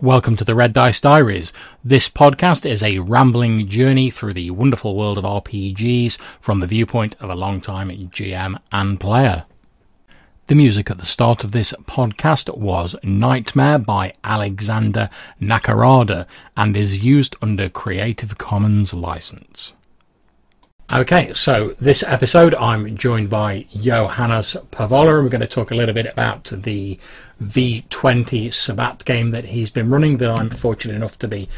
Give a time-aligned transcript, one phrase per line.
[0.00, 1.52] Welcome to the Red Dice Diaries.
[1.82, 7.16] This podcast is a rambling journey through the wonderful world of RPGs from the viewpoint
[7.18, 9.44] of a long-time GM and player.
[10.46, 15.10] The music at the start of this podcast was Nightmare by Alexander
[15.42, 19.74] Nakarada and is used under Creative Commons license.
[20.90, 25.16] Okay, so this episode I'm joined by Johannes Paavola.
[25.16, 26.98] And we're going to talk a little bit about the
[27.42, 31.48] V20 Sabbat game that he's been running that I'm fortunate enough to be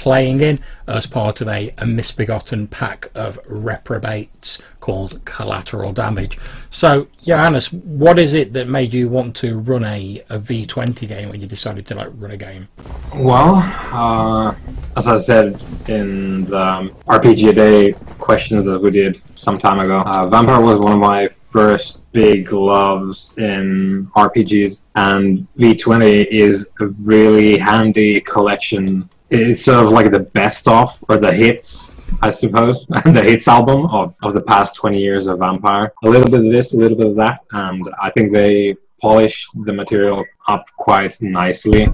[0.00, 6.38] playing in as part of a, a misbegotten pack of reprobates called Collateral Damage.
[6.70, 11.28] So, Johannes, what is it that made you want to run a, a V20 game
[11.28, 12.68] when you decided to like run a game?
[13.14, 13.56] Well,
[13.92, 14.54] uh,
[14.96, 20.26] as I said in the RPG Day questions that we did some time ago, uh,
[20.28, 27.58] Vampire was one of my first big loves in RPGs, and V20 is a really
[27.58, 31.90] handy collection it's sort of like the best of or the hits
[32.22, 35.92] I suppose, the hits album of, of the past 20 years of Vampire.
[36.02, 39.48] A little bit of this, a little bit of that, and I think they polished
[39.64, 41.88] the material up quite nicely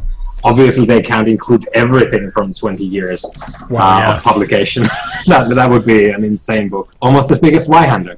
[0.46, 3.24] obviously they can't include everything from 20 years
[3.68, 4.16] wow, uh, yeah.
[4.16, 4.84] of publication.
[5.26, 8.16] that that would be an insane book, almost as big as Zweihander.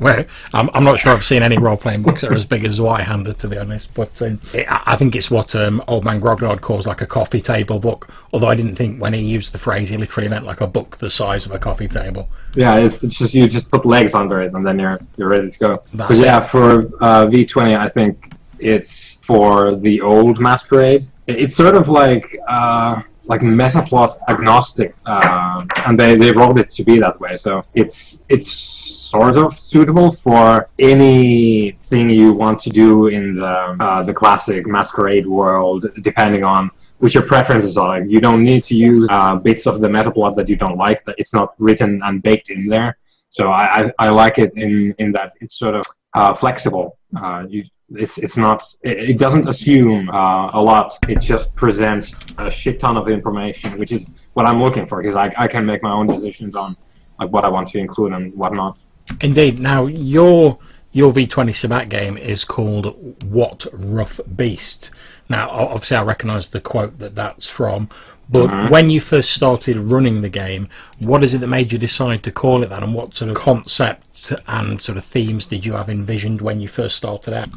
[0.00, 2.64] well, I'm, I'm not sure I've seen any role playing books that are as big
[2.64, 3.92] as Zweihander, to be honest.
[3.94, 7.42] But um, it, I think it's what um, Old Man Grognard calls like a coffee
[7.42, 8.08] table book.
[8.32, 10.96] Although I didn't think when he used the phrase, he literally meant like a book
[10.96, 12.30] the size of a coffee table.
[12.54, 15.50] Yeah, it's, it's just you just put legs under it and then you're you're ready
[15.50, 15.82] to go.
[15.92, 16.48] That's but yeah, it.
[16.48, 23.02] for uh, V20, I think it's for the old Masquerade it's sort of like uh,
[23.24, 27.36] like metaplot agnostic, uh, and they, they wrote it to be that way.
[27.36, 34.02] So it's it's sort of suitable for anything you want to do in the uh,
[34.02, 38.02] the classic masquerade world, depending on which your preferences are.
[38.02, 41.04] You don't need to use uh, bits of the meta metaplot that you don't like.
[41.04, 42.96] That it's not written and baked in there.
[43.28, 46.98] So I, I, I like it in, in that it's sort of uh, flexible.
[47.14, 50.98] Uh, you it's it's not it, it doesn't assume uh, a lot.
[51.08, 55.16] It just presents a shit ton of information which is what i'm looking for because
[55.16, 56.76] I, I can make my own decisions on
[57.18, 58.78] like what i want to include and what not.
[59.20, 59.58] Indeed.
[59.58, 60.58] Now your
[60.92, 64.90] your v20 Sabbat game is called what rough beast.
[65.28, 67.88] Now obviously i recognize the quote that that's from
[68.28, 68.72] but mm-hmm.
[68.72, 70.68] when you first started running the game,
[70.98, 73.36] what is it that made you decide to call it that, and what sort of
[73.36, 77.48] concept and sort of themes did you have envisioned when you first started out?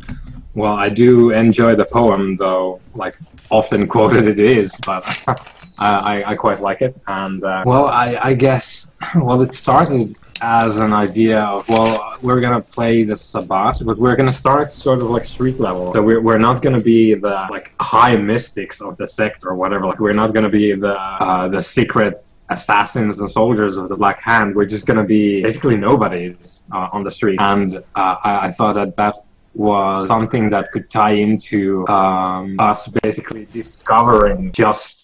[0.53, 3.17] Well, I do enjoy the poem, though, like
[3.49, 5.03] often quoted it is, but
[5.79, 6.95] I, I, quite like it.
[7.07, 12.41] And uh, well, I, I guess well, it started as an idea of well we're
[12.41, 15.93] gonna play the sabbat but we're gonna start sort of like street level.
[15.93, 19.85] So we're, we're not gonna be the like high mystics of the sect or whatever.
[19.85, 22.19] Like we're not gonna be the uh, the secret
[22.49, 24.55] assassins and soldiers of the black hand.
[24.55, 27.39] We're just gonna be basically nobodies uh, on the street.
[27.39, 29.15] And uh, I, I thought that that
[29.53, 35.00] was something that could tie into um, us basically discovering just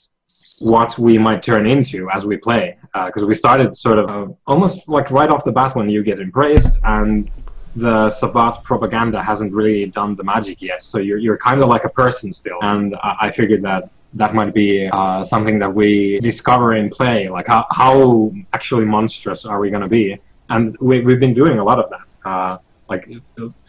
[0.59, 2.77] what we might turn into as we play.
[2.93, 6.03] Because uh, we started sort of uh, almost like right off the bat when you
[6.03, 7.29] get embraced, and
[7.75, 10.81] the Sabbat propaganda hasn't really done the magic yet.
[10.81, 12.57] So you're, you're kind of like a person still.
[12.61, 17.29] And I, I figured that that might be uh, something that we discover in play.
[17.29, 20.17] Like, how, how actually monstrous are we going to be?
[20.49, 22.27] And we, we've been doing a lot of that.
[22.27, 22.57] Uh,
[22.89, 23.07] like,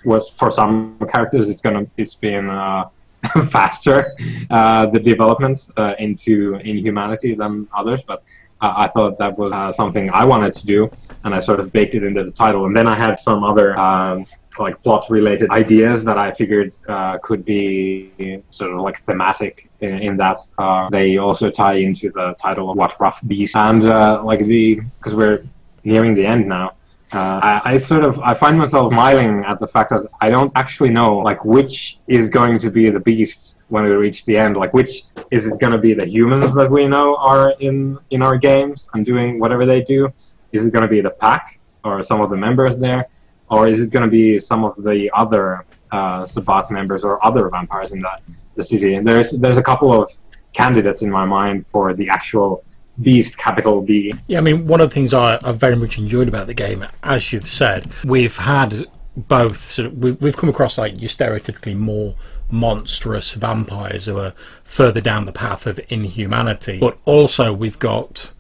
[0.05, 2.89] was for some characters, it's gonna it's been uh,
[3.51, 4.15] faster
[4.51, 8.23] uh, the development uh, into inhumanity than others, but
[8.61, 10.91] I thought that was uh, something I wanted to do,
[11.25, 12.67] and I sort of baked it into the title.
[12.67, 14.27] And then I had some other um,
[14.59, 20.17] like plot-related ideas that I figured uh, could be sort of like thematic in, in
[20.17, 23.85] that uh, they also tie into the title of What Rough Beast, and
[24.25, 25.45] like the because we're
[25.85, 26.73] nearing the end now.
[27.13, 30.53] Uh, I, I, sort of I find myself smiling at the fact that I don't
[30.57, 34.59] actually know like which is going to be the beast when we reach the end.
[34.59, 38.23] Like which is it going to be the humans that we know are in in
[38.23, 40.13] our games and doing whatever they do?
[40.53, 43.09] Is it going to be the pack or some of the members there,
[43.51, 47.49] or is it going to be some of the other uh, Sabbat members or other
[47.49, 48.21] vampires in that
[48.55, 48.97] the city?
[48.97, 50.13] And there's there's a couple of
[50.53, 52.65] candidates in my mind for the actual
[53.01, 54.13] Beast, capital B.
[54.27, 56.85] Yeah, I mean, one of the things I, have very much enjoyed about the game,
[57.03, 58.87] as you've said, we've had
[59.17, 59.71] both.
[59.71, 62.15] Sort of, we, we've come across like your stereotypically more
[62.51, 64.33] monstrous vampires who are
[64.65, 68.33] further down the path of inhumanity, but also we've got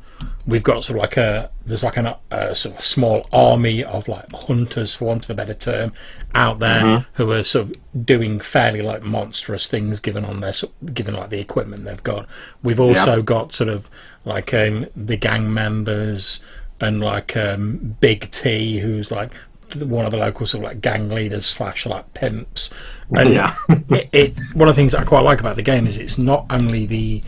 [0.46, 4.08] we've got sort of like a there's like an, a sort of small army of
[4.08, 5.92] like hunters, for want of a better term,
[6.34, 7.14] out there mm-hmm.
[7.14, 10.52] who are sort of doing fairly like monstrous things given on their
[10.92, 12.26] given like the equipment they've got.
[12.62, 13.90] We've also got sort of
[14.24, 16.42] like um, the gang members
[16.80, 19.32] and like um, Big T, who's like
[19.76, 22.70] one of the local sort of like gang leaders slash like pimps.
[23.10, 23.56] And yeah.
[23.68, 26.18] it, it, one of the things that I quite like about the game is it's
[26.18, 27.22] not only the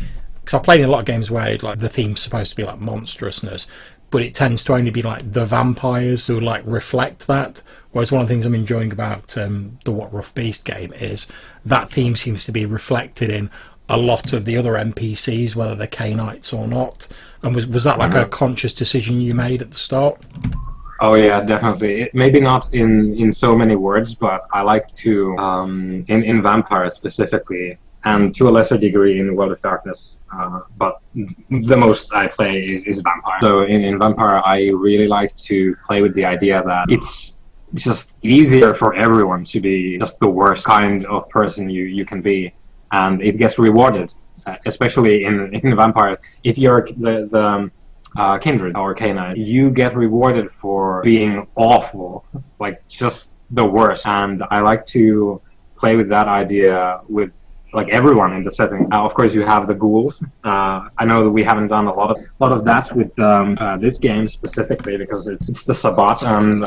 [0.50, 2.64] because I've played in a lot of games where like the theme's supposed to be
[2.64, 3.69] like monstrousness,
[4.11, 7.62] but it tends to only be like the vampires who like reflect that.
[7.93, 11.29] Whereas one of the things I'm enjoying about um, the What Rough Beast game is
[11.64, 13.49] that theme seems to be reflected in
[13.88, 17.06] a lot of the other NPCs, whether they're Cainites or not.
[17.43, 20.20] And was was that like a conscious decision you made at the start?
[20.99, 22.02] Oh yeah, definitely.
[22.02, 26.43] It, maybe not in in so many words, but I like to um, in in
[26.43, 30.17] vampires specifically, and to a lesser degree in World of Darkness.
[30.32, 33.38] Uh, but the most I play is, is Vampire.
[33.41, 37.37] So in, in Vampire, I really like to play with the idea that it's
[37.75, 42.23] just easier for everyone to be just the worst kind of person you, you can
[42.23, 42.53] be,
[42.93, 44.12] and it gets rewarded.
[44.47, 47.73] Uh, especially in in Vampire, if you're the the um,
[48.17, 52.25] uh, kindred or Cainite, you get rewarded for being awful,
[52.59, 54.06] like just the worst.
[54.06, 55.41] And I like to
[55.76, 57.31] play with that idea with
[57.72, 58.87] like everyone in the setting.
[58.93, 60.22] Uh, of course, you have the ghouls.
[60.44, 63.56] Uh, I know that we haven't done a lot of lot of that with um,
[63.61, 66.67] uh, this game specifically because it's it's the Sabbat and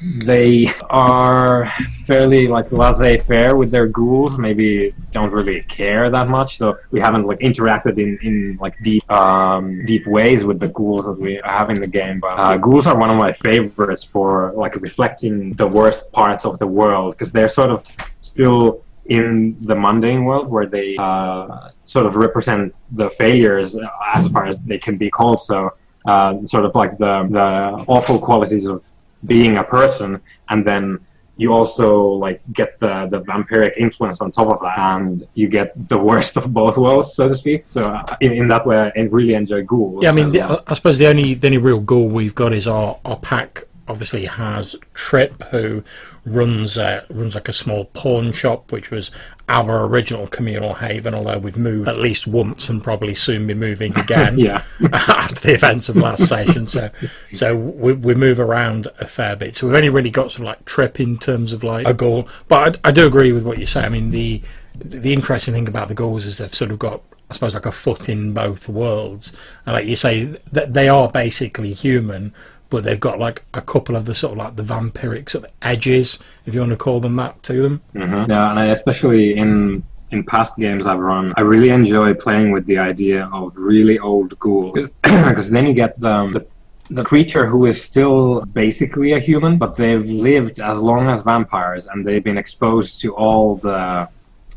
[0.00, 1.70] they are
[2.06, 4.38] fairly like laissez-faire with their ghouls.
[4.38, 9.10] Maybe don't really care that much, so we haven't like interacted in, in like deep
[9.10, 12.20] um, deep ways with the ghouls that we have in the game.
[12.20, 16.58] But uh, ghouls are one of my favorites for like reflecting the worst parts of
[16.58, 17.84] the world because they're sort of
[18.20, 23.76] still in the mundane world where they uh, sort of represent the failures
[24.14, 25.72] as far as they can be called so
[26.06, 28.82] uh, sort of like the the awful qualities of
[29.26, 30.20] being a person
[30.50, 30.98] and then
[31.36, 35.72] you also like get the the vampiric influence on top of that and you get
[35.88, 39.00] the worst of both worlds so to speak so uh, in, in that way i
[39.00, 40.48] really enjoy ghoul yeah i mean well.
[40.48, 43.64] the, i suppose the only the only real ghoul we've got is our our pack
[43.88, 45.82] obviously has Trip, who
[46.24, 49.10] runs uh, runs like a small pawn shop, which was
[49.48, 51.14] our original communal haven.
[51.14, 54.38] Although we've moved at least once and probably soon be moving again.
[54.38, 54.62] yeah.
[54.92, 56.90] after the events of last session, so
[57.32, 59.56] so we, we move around a fair bit.
[59.56, 62.28] So we've only really got sort of like Trip in terms of like a ghoul.
[62.48, 63.82] But I, I do agree with what you say.
[63.82, 64.42] I mean the
[64.74, 67.02] the interesting thing about the ghouls is they've sort of got
[67.32, 69.32] I suppose like a foot in both worlds.
[69.64, 72.34] And like you say, that they are basically human,
[72.72, 75.52] but they've got like a couple of the sort of like the vampiric sort of
[75.60, 77.82] edges, if you want to call them that, to them.
[77.94, 78.30] Mm-hmm.
[78.30, 82.64] Yeah, and I especially in in past games I've run, I really enjoy playing with
[82.64, 86.46] the idea of really old ghouls because then you get the, the
[86.94, 91.86] the creature who is still basically a human, but they've lived as long as vampires
[91.86, 94.08] and they've been exposed to all the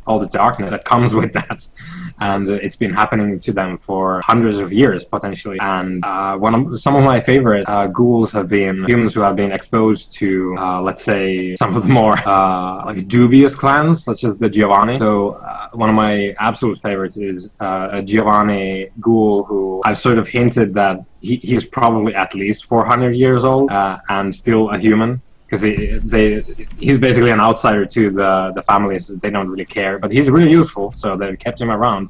[0.08, 1.68] all the darkness that comes with that
[2.20, 5.58] and it's been happening to them for hundreds of years potentially.
[5.60, 9.36] And uh, one of some of my favorite uh, ghouls have been humans who have
[9.36, 14.24] been exposed to, uh, let's say, some of the more uh, like dubious clans, such
[14.24, 15.00] as the Giovanni.
[15.00, 20.18] So uh, one of my absolute favorites is uh, a Giovanni ghoul who I've sort
[20.18, 25.22] of hinted that he, he's probably at least 400 years old and still a human
[25.46, 26.42] because he, they
[26.80, 30.00] he's basically an outsider to the the family, so they don't really care.
[30.00, 32.10] But he's really useful, so they kept him around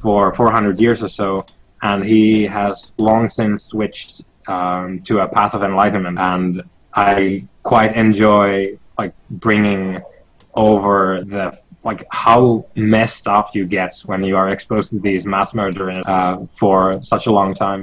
[0.00, 1.44] for 400 years or so,
[1.82, 6.18] and he has long since switched um, to a path of enlightenment.
[6.18, 6.62] And
[6.94, 10.00] I quite enjoy like bringing
[10.54, 15.54] over the like how messed up you get when you are exposed to these mass
[15.54, 17.82] murderers uh, for such a long time.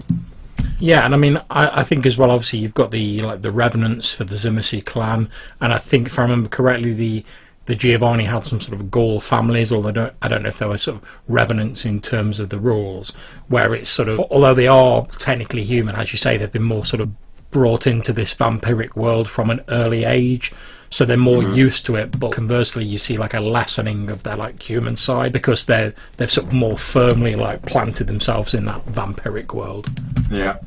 [0.80, 2.30] Yeah, and I mean, I, I, think as well.
[2.30, 5.30] Obviously, you've got the like the revenants for the Tzimisce clan,
[5.60, 7.26] and I think if I remember correctly, the
[7.66, 10.60] the Giovanni had some sort of ghoul families, although I don't, I don't know if
[10.60, 13.12] they were sort of revenants in terms of the rules,
[13.48, 16.86] where it's sort of although they are technically human, as you say, they've been more
[16.86, 17.12] sort of
[17.50, 20.54] brought into this vampiric world from an early age
[20.90, 21.54] so they're more mm-hmm.
[21.54, 25.32] used to it but conversely you see like a lessening of their like human side
[25.32, 29.90] because they're they've sort of more firmly like planted themselves in that vampiric world.
[30.32, 30.58] Yeah.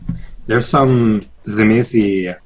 [0.47, 2.37] There's some Tzimisce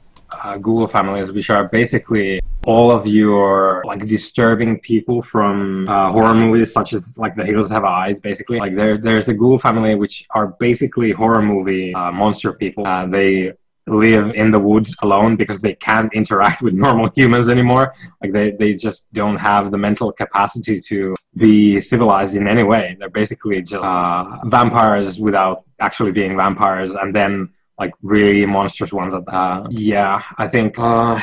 [0.42, 6.34] uh, ghoul families which are basically all of your like disturbing people from uh, horror
[6.34, 8.58] movies such as like The Hills Have Eyes basically.
[8.58, 12.86] Like there there's a ghoul family which are basically horror movie uh, monster people.
[12.86, 13.52] Uh, they
[13.86, 17.94] live in the woods alone because they can't interact with normal humans anymore.
[18.22, 22.96] Like they, they just don't have the mental capacity to be civilized in any way.
[22.98, 29.14] They're basically just uh, vampires without actually being vampires, and then like really monstrous ones.
[29.14, 30.78] Uh, yeah, I think.
[30.78, 31.20] Uh,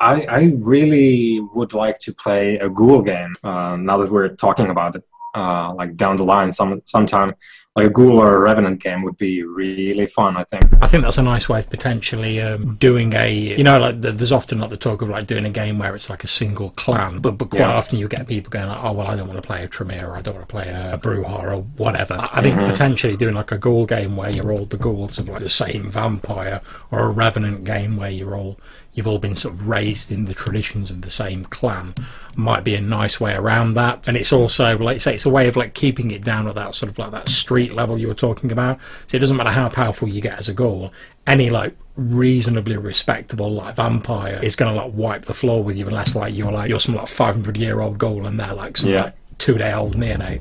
[0.00, 4.70] I, I really would like to play a ghoul game uh, now that we're talking
[4.70, 5.02] about it,
[5.34, 7.34] uh, like down the line some sometime
[7.76, 11.02] like a ghoul or a revenant game would be really fun i think i think
[11.02, 14.70] that's a nice way of potentially um, doing a you know like there's often like
[14.70, 17.50] the talk of like doing a game where it's like a single clan but, but
[17.50, 17.74] quite yeah.
[17.74, 20.08] often you get people going like oh well i don't want to play a tremere
[20.08, 22.70] or i don't want to play a, a Brujah or whatever i think mm-hmm.
[22.70, 25.88] potentially doing like a ghoul game where you're all the ghouls of like the same
[25.90, 26.60] vampire
[26.90, 28.58] or a revenant game where you're all
[28.98, 31.94] you've all been sort of raised in the traditions of the same clan.
[32.34, 34.08] Might be a nice way around that.
[34.08, 36.74] And it's also like say it's a way of like keeping it down at that
[36.74, 38.78] sort of like that street level you were talking about.
[39.06, 40.92] So it doesn't matter how powerful you get as a ghoul
[41.28, 45.86] any like reasonably respectable like vampire is going to like wipe the floor with you
[45.86, 48.90] unless like you're like you're some like 500 year old ghoul and they're like some
[48.90, 49.04] yeah.
[49.04, 50.40] like two day old neonate.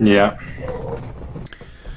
[0.00, 0.38] Yeah.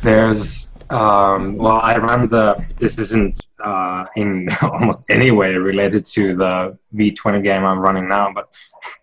[0.03, 2.63] There's um, well, I ran the.
[2.79, 8.31] This isn't uh, in almost any way related to the V20 game I'm running now,
[8.33, 8.49] but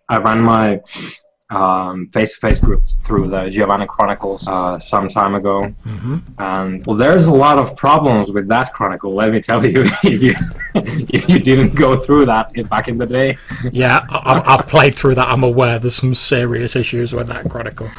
[0.09, 0.81] I ran my
[1.51, 6.19] um, face-to-face group through the Giovanni Chronicles uh, some time ago, mm-hmm.
[6.39, 9.15] and well, there's a lot of problems with that chronicle.
[9.15, 10.35] Let me tell you, if you
[10.75, 13.37] if you didn't go through that back in the day.
[13.71, 15.29] Yeah, I've, I've played through that.
[15.29, 17.91] I'm aware there's some serious issues with that chronicle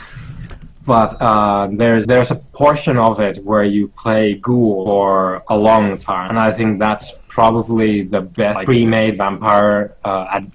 [0.85, 5.97] but uh, there's there's a portion of it where you play ghoul for a long
[5.97, 9.95] time, and I think that's probably the best like, pre-made vampire.
[10.03, 10.51] Uh, ad-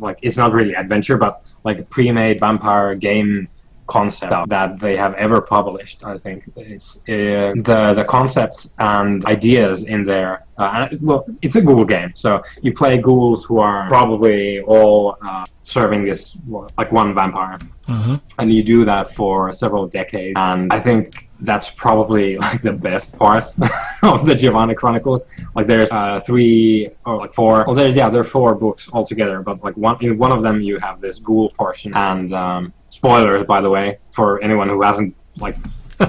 [0.00, 3.48] like it's not really adventure, but like a pre-made vampire game
[3.88, 6.04] concept that they have ever published.
[6.04, 10.44] I think it's uh, the the concepts and ideas in there.
[10.56, 15.44] Uh, well, it's a ghoul game, so you play ghouls who are probably all uh,
[15.62, 16.36] serving this
[16.76, 18.16] like one vampire, mm-hmm.
[18.38, 20.34] and you do that for several decades.
[20.36, 23.44] And I think that's probably like the best part
[24.02, 25.26] of the Giovanni Chronicles.
[25.54, 27.64] Like there's uh, three or like four.
[27.66, 30.60] Well, there's yeah, there are four books altogether, but like one in one of them
[30.60, 35.14] you have this ghoul portion, and um, spoilers by the way for anyone who hasn't
[35.44, 35.56] like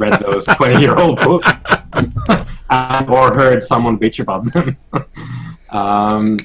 [0.04, 1.52] read those 20 year old books
[1.94, 4.68] and, or heard someone bitch about them.
[5.70, 6.38] um,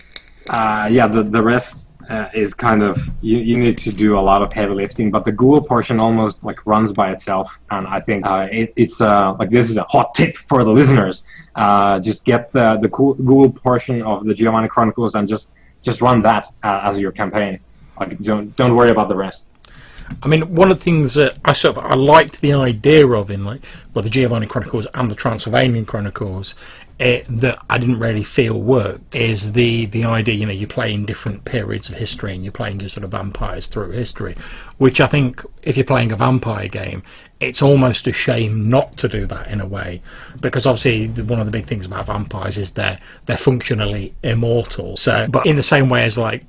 [0.50, 4.24] uh, yeah, the the rest uh, is kind of you, you need to do a
[4.30, 8.00] lot of heavy lifting, but the ghoul portion almost like runs by itself, and I
[8.00, 11.24] think uh, it, it's uh, like this is a hot tip for the listeners.
[11.54, 16.20] Uh, just get the the ghoul portion of the Giovanni Chronicles and just just run
[16.22, 17.58] that uh, as your campaign.
[17.98, 19.53] Like don't don't worry about the rest.
[20.22, 23.30] I mean, one of the things that I sort of I liked the idea of
[23.30, 26.54] in like well the Giovanni Chronicles and the Transylvanian Chronicles
[26.98, 31.06] it, that I didn't really feel worked is the the idea you know you're playing
[31.06, 34.36] different periods of history and you're playing your sort of vampires through history,
[34.78, 37.02] which I think if you're playing a vampire game,
[37.40, 40.02] it's almost a shame not to do that in a way
[40.40, 44.96] because obviously one of the big things about vampires is they're they're functionally immortal.
[44.96, 46.44] So, but in the same way as like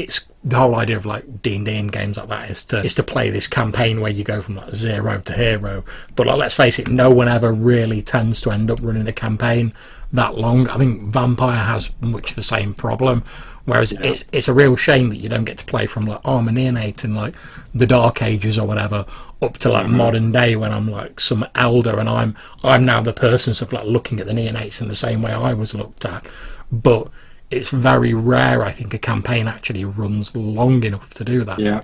[0.00, 2.78] it's the whole idea of like D and D and games like that is to
[2.84, 5.84] is to play this campaign where you go from like zero to hero.
[6.16, 9.12] But like, let's face it, no one ever really tends to end up running a
[9.12, 9.72] campaign
[10.12, 10.68] that long.
[10.68, 13.24] I think Vampire has much the same problem.
[13.66, 14.00] Whereas yeah.
[14.04, 16.48] it's it's a real shame that you don't get to play from like oh, I'm
[16.48, 17.34] a neonate in like
[17.74, 19.04] the Dark Ages or whatever
[19.42, 19.96] up to like mm-hmm.
[19.96, 23.72] modern day when I'm like some elder and I'm I'm now the person sort of
[23.74, 26.26] like looking at the neonates in the same way I was looked at.
[26.72, 27.08] But
[27.50, 28.62] it's very rare.
[28.62, 31.58] I think a campaign actually runs long enough to do that.
[31.58, 31.82] Yeah.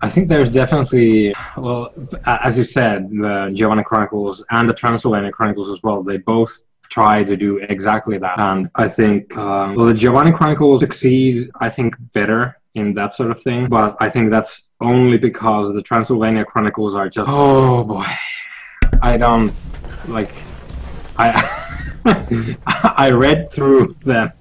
[0.00, 1.92] I think there's definitely, well,
[2.26, 6.02] as you said, the Giovanni Chronicles and the Transylvania Chronicles as well.
[6.02, 6.52] They both
[6.88, 11.50] try to do exactly that, and I think um, well, the Giovanni Chronicles succeed.
[11.60, 15.82] I think better in that sort of thing, but I think that's only because the
[15.82, 18.06] Transylvania Chronicles are just oh boy,
[19.00, 19.54] I don't
[20.08, 20.32] like
[21.16, 21.68] I.
[22.66, 24.32] I read through them,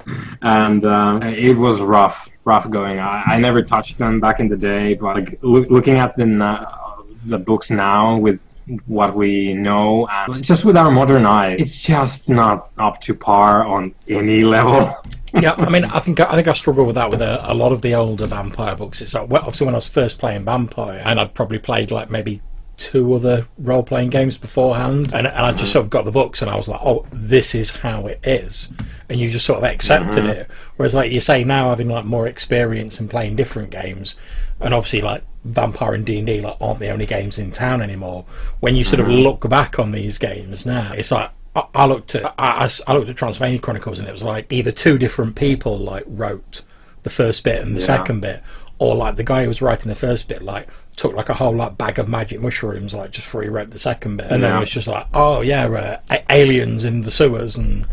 [0.41, 2.99] and uh, it was rough, rough going.
[2.99, 6.43] I, I never touched them back in the day, but like lo- looking at the
[6.43, 8.55] uh, the books now with
[8.87, 13.65] what we know, and just with our modern eye, it's just not up to par
[13.65, 14.95] on any level.
[15.39, 17.71] yeah, I mean, I think I think I struggle with that with a, a lot
[17.71, 19.01] of the older vampire books.
[19.01, 22.09] It's like well, obviously when I was first playing vampire, and I'd probably played like
[22.09, 22.41] maybe
[22.81, 26.41] two other role playing games beforehand, and, and I just sort of got the books,
[26.41, 28.73] and I was like, oh, this is how it is,
[29.09, 30.41] and you just sort of accepted mm-hmm.
[30.41, 30.51] it.
[30.75, 34.15] Whereas, like you say now, having like more experience in playing different games,
[34.59, 37.81] and obviously like Vampire and D and D like aren't the only games in town
[37.81, 38.25] anymore.
[38.59, 39.11] When you sort mm-hmm.
[39.11, 42.93] of look back on these games now, it's like I, I looked at I, I
[42.93, 46.63] looked at Transylvania Chronicles, and it was like either two different people like wrote
[47.03, 47.97] the first bit and the Yeah.
[47.97, 48.41] second bit,
[48.77, 50.67] or like the guy who was writing the first bit like
[51.01, 53.79] took like a whole like bag of magic mushrooms like just before he wrote the
[53.79, 57.57] second bit, and then it's just like, oh yeah, uh, a- aliens in the sewers
[57.57, 57.87] and.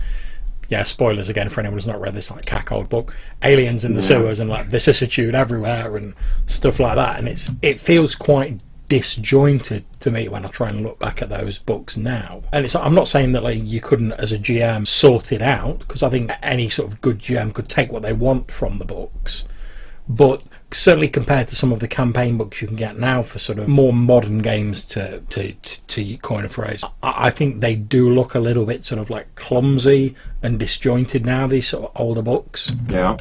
[0.71, 3.17] Yeah, spoilers again for anyone who's not read this like cack-old book.
[3.43, 6.15] Aliens in the sewers and like vicissitude everywhere and
[6.47, 7.19] stuff like that.
[7.19, 8.61] And it's it feels quite
[8.91, 12.43] disjointed to me when I try and look back at those books now.
[12.53, 15.79] And it's I'm not saying that like you couldn't as a GM sort it out
[15.79, 18.85] because I think any sort of good GM could take what they want from the
[18.85, 19.49] books.
[20.07, 23.59] But certainly compared to some of the campaign books you can get now for sort
[23.59, 27.75] of more modern games to to to, to coin a phrase, I, I think they
[27.75, 31.47] do look a little bit sort of like clumsy and disjointed now.
[31.47, 32.73] These sort of older books.
[32.89, 33.17] Yeah.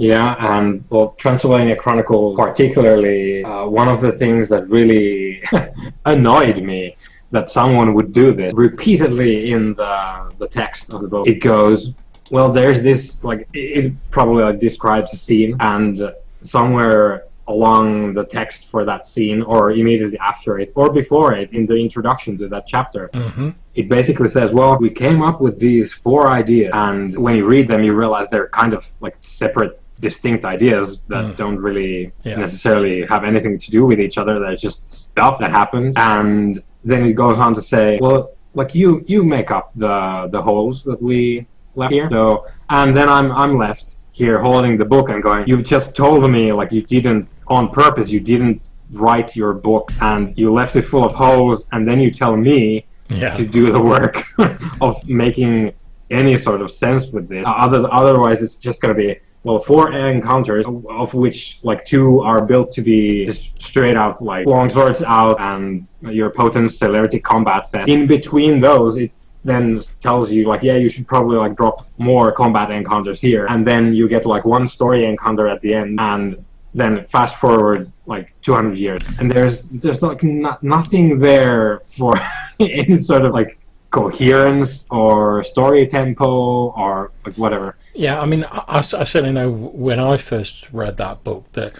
[0.00, 5.42] Yeah, and well, Transylvania Chronicles, particularly, uh, one of the things that really
[6.06, 6.96] annoyed me
[7.32, 11.26] that someone would do this repeatedly in the the text of the book.
[11.26, 11.92] It goes,
[12.30, 16.00] well, there's this like it it probably like describes a scene, and
[16.42, 21.64] somewhere along the text for that scene, or immediately after it, or before it, in
[21.64, 23.50] the introduction to that chapter, Mm-hmm.
[23.74, 27.66] it basically says, well, we came up with these four ideas, and when you read
[27.66, 31.36] them, you realize they're kind of like separate, distinct ideas that Mm.
[31.36, 32.36] don't really Yeah.
[32.36, 34.38] necessarily have anything to do with each other.
[34.38, 38.20] They're just stuff that happens, and then it goes on to say, well,
[38.54, 42.08] like you, you make up the the holes that we left here.
[42.10, 42.46] So,
[42.78, 43.84] and then I'm I'm left
[44.18, 48.10] here holding the book and going, you've just told me like you didn't on purpose,
[48.10, 48.60] you didn't
[48.92, 52.84] write your book and you left it full of holes, and then you tell me
[53.10, 53.30] Yeah.
[53.40, 54.14] to do the work
[54.86, 55.72] of making
[56.10, 57.44] any sort of sense with this.
[57.46, 59.10] Uh, other, otherwise, it's just going to be
[59.44, 60.64] well, four encounters,
[61.02, 65.36] of which like two are built to be just straight out like long swords out
[65.40, 67.68] and your potent celerity combat.
[67.72, 69.10] Then in between those, it
[69.48, 73.66] then tells you like, yeah, you should probably like drop more combat encounters here, and
[73.66, 78.34] then you get like one story encounter at the end, and then fast forward like
[78.42, 82.14] 200 years, and there's there's like no, nothing there for
[82.60, 83.58] any sort of like
[83.90, 87.76] coherence or story tempo or like whatever.
[87.94, 91.72] Yeah, I mean, I certainly know when I first read that book that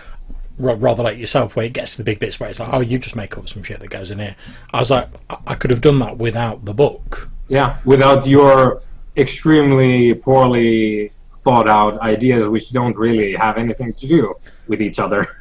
[0.59, 2.99] rather like yourself, when it gets to the big bits where it's like, oh, you
[2.99, 4.37] just make up some shit that goes in here.
[4.73, 7.31] I was like, I, I could have done that without the book.
[7.49, 8.83] Yeah, without your
[9.17, 14.35] extremely poorly thought out ideas, which don't really have anything to do
[14.67, 15.29] with each other.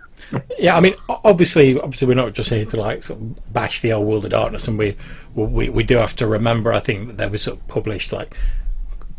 [0.60, 3.94] Yeah, I mean, obviously, obviously, we're not just here to like sort of bash the
[3.94, 4.98] old world of darkness, and we
[5.36, 6.74] we we do have to remember.
[6.74, 8.36] I think that they were sort of published like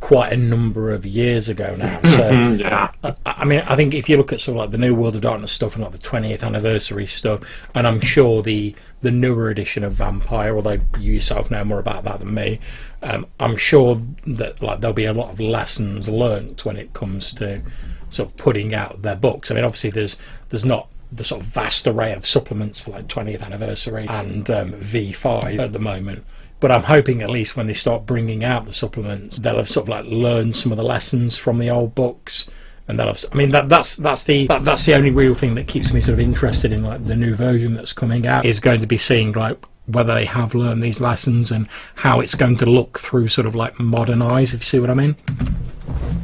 [0.00, 2.00] quite a number of years ago now.
[2.08, 2.30] So.
[2.30, 2.90] yeah.
[3.04, 5.14] I I mean, I think if you look at sort of like the New World
[5.14, 7.42] of Darkness stuff and like the 20th anniversary stuff,
[7.74, 12.04] and I'm sure the the newer edition of Vampire, although you yourself know more about
[12.04, 12.58] that than me,
[13.02, 17.32] um, I'm sure that like there'll be a lot of lessons learnt when it comes
[17.34, 17.62] to
[18.10, 19.50] sort of putting out their books.
[19.50, 23.06] I mean, obviously there's there's not the sort of vast array of supplements for like
[23.06, 26.24] 20th anniversary and um, V5 at the moment.
[26.60, 29.84] But I'm hoping at least when they start bringing out the supplements, they'll have sort
[29.84, 32.50] of like learned some of the lessons from the old books,
[32.88, 33.24] and have.
[33.32, 36.00] I mean, that that's that's the that, that's the only real thing that keeps me
[36.00, 38.98] sort of interested in like the new version that's coming out is going to be
[38.98, 43.28] seeing like whether they have learned these lessons and how it's going to look through
[43.28, 44.52] sort of like modern eyes.
[44.52, 45.16] If you see what I mean.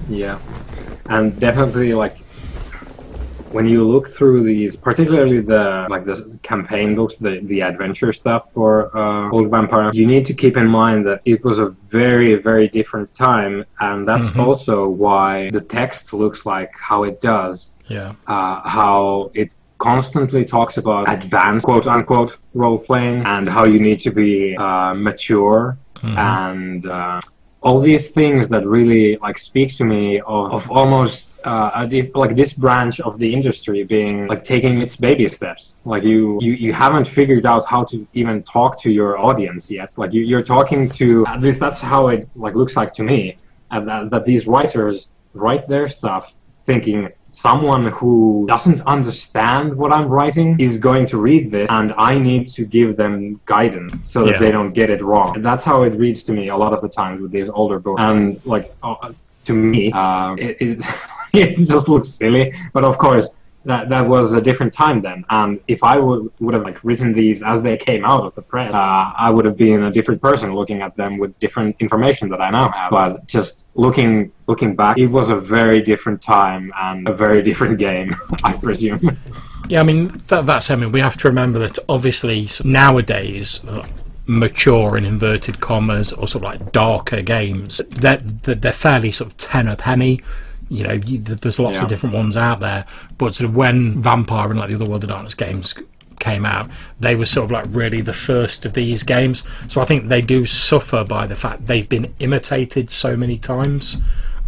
[0.08, 0.38] Yeah,
[1.06, 2.16] and definitely like
[3.54, 8.42] when you look through these, particularly the like the campaign books, the the adventure stuff
[8.54, 12.30] for uh, Old Vampire, you need to keep in mind that it was a very
[12.48, 13.54] very different time,
[13.86, 14.44] and that's Mhm.
[14.46, 17.56] also why the text looks like how it does.
[17.86, 18.12] Yeah.
[18.26, 24.00] uh, how it constantly talks about advanced quote unquote role playing and how you need
[24.06, 25.76] to be uh, mature
[26.16, 27.20] and uh,
[27.62, 32.52] all these things that really like speak to me of, of almost uh, like this
[32.52, 37.06] branch of the industry being like taking its baby steps like you you, you haven't
[37.18, 41.24] figured out how to even talk to your audience yet like you, you're talking to
[41.26, 43.36] at least that's how it like looks like to me
[43.72, 46.34] and that, that these writers write their stuff
[46.66, 52.16] thinking someone who doesn't understand what I'm writing is going to read this and I
[52.18, 54.38] need to give them guidance so that Yeah.
[54.38, 55.34] they don't get it wrong.
[55.36, 57.78] And that's how it reads to me a lot of the times with these older
[57.80, 58.00] books.
[58.00, 59.12] And like uh,
[59.46, 60.78] to me, uh, it, it,
[61.42, 62.52] it just looks silly.
[62.72, 63.28] But of course,
[63.64, 65.24] that that was a different time then.
[65.30, 68.42] And if I would would have like written these as they came out of the
[68.42, 72.28] press, uh, I would have been a different person looking at them with different information
[72.30, 72.90] that I now have.
[72.90, 77.78] But just looking looking back, it was a very different time and a very different
[77.78, 79.16] game, I presume.
[79.68, 80.70] Yeah, I mean that, that's.
[80.70, 83.86] I mean, we have to remember that obviously nowadays, uh,
[84.26, 87.80] mature in inverted commas or sort of like darker games.
[87.88, 90.20] They're, they're fairly sort of ten a penny.
[90.68, 91.84] You know, you, there's lots Yeah.
[91.84, 92.84] of different ones out there,
[93.18, 95.74] but sort of when Vampire and like the other World of Darkness games
[96.20, 96.68] came out,
[97.00, 99.44] they were sort of like really the first of these games.
[99.68, 103.98] So I think they do suffer by the fact they've been imitated so many times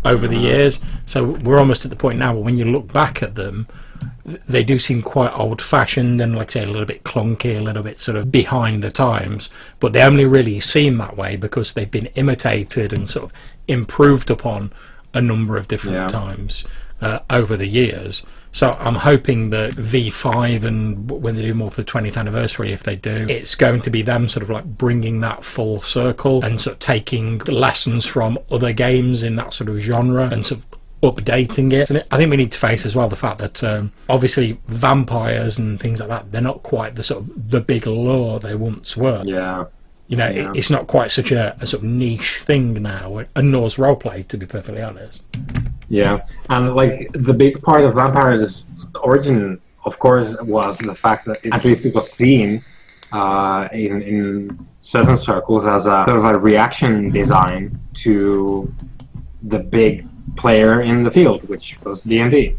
[0.04, 0.46] over the uh-huh.
[0.46, 0.80] years.
[1.04, 3.66] So we're almost at the point now where when you look back at them,
[4.24, 7.62] they do seem quite old fashioned and like I say a little bit clunky, a
[7.62, 9.50] little bit sort of behind the times.
[9.80, 13.32] But they only really seem that way because they've been imitated and sort of
[13.68, 14.72] improved upon
[15.16, 16.08] a number of different Yeah.
[16.08, 16.64] times
[17.00, 18.24] uh, over the years.
[18.52, 22.84] So I'm hoping that V5 and when they do more for the 20th anniversary, if
[22.84, 26.58] they do, it's going to be them sort of like bringing that full circle and
[26.58, 30.66] sort of taking lessons from other games in that sort of genre and sort of
[31.02, 31.90] updating it.
[31.90, 35.58] And I think we need to face as well the fact that um, obviously vampires
[35.58, 38.96] and things like that, they're not quite the sort of the big lore they once
[38.96, 39.22] were.
[39.26, 39.66] Yeah.
[40.08, 40.50] You know, Yeah.
[40.50, 44.26] it, it's not quite such a, a sort of niche thing now, and nor's roleplay,
[44.28, 45.24] to be perfectly honest.
[45.88, 48.64] Yeah, and like the big part of Vampire's
[49.02, 52.62] origin, of course, was the fact that at least it was seen
[53.12, 58.72] uh, in in certain circles as a sort of a reaction design to
[59.44, 62.56] the big player in the field, which was D and D,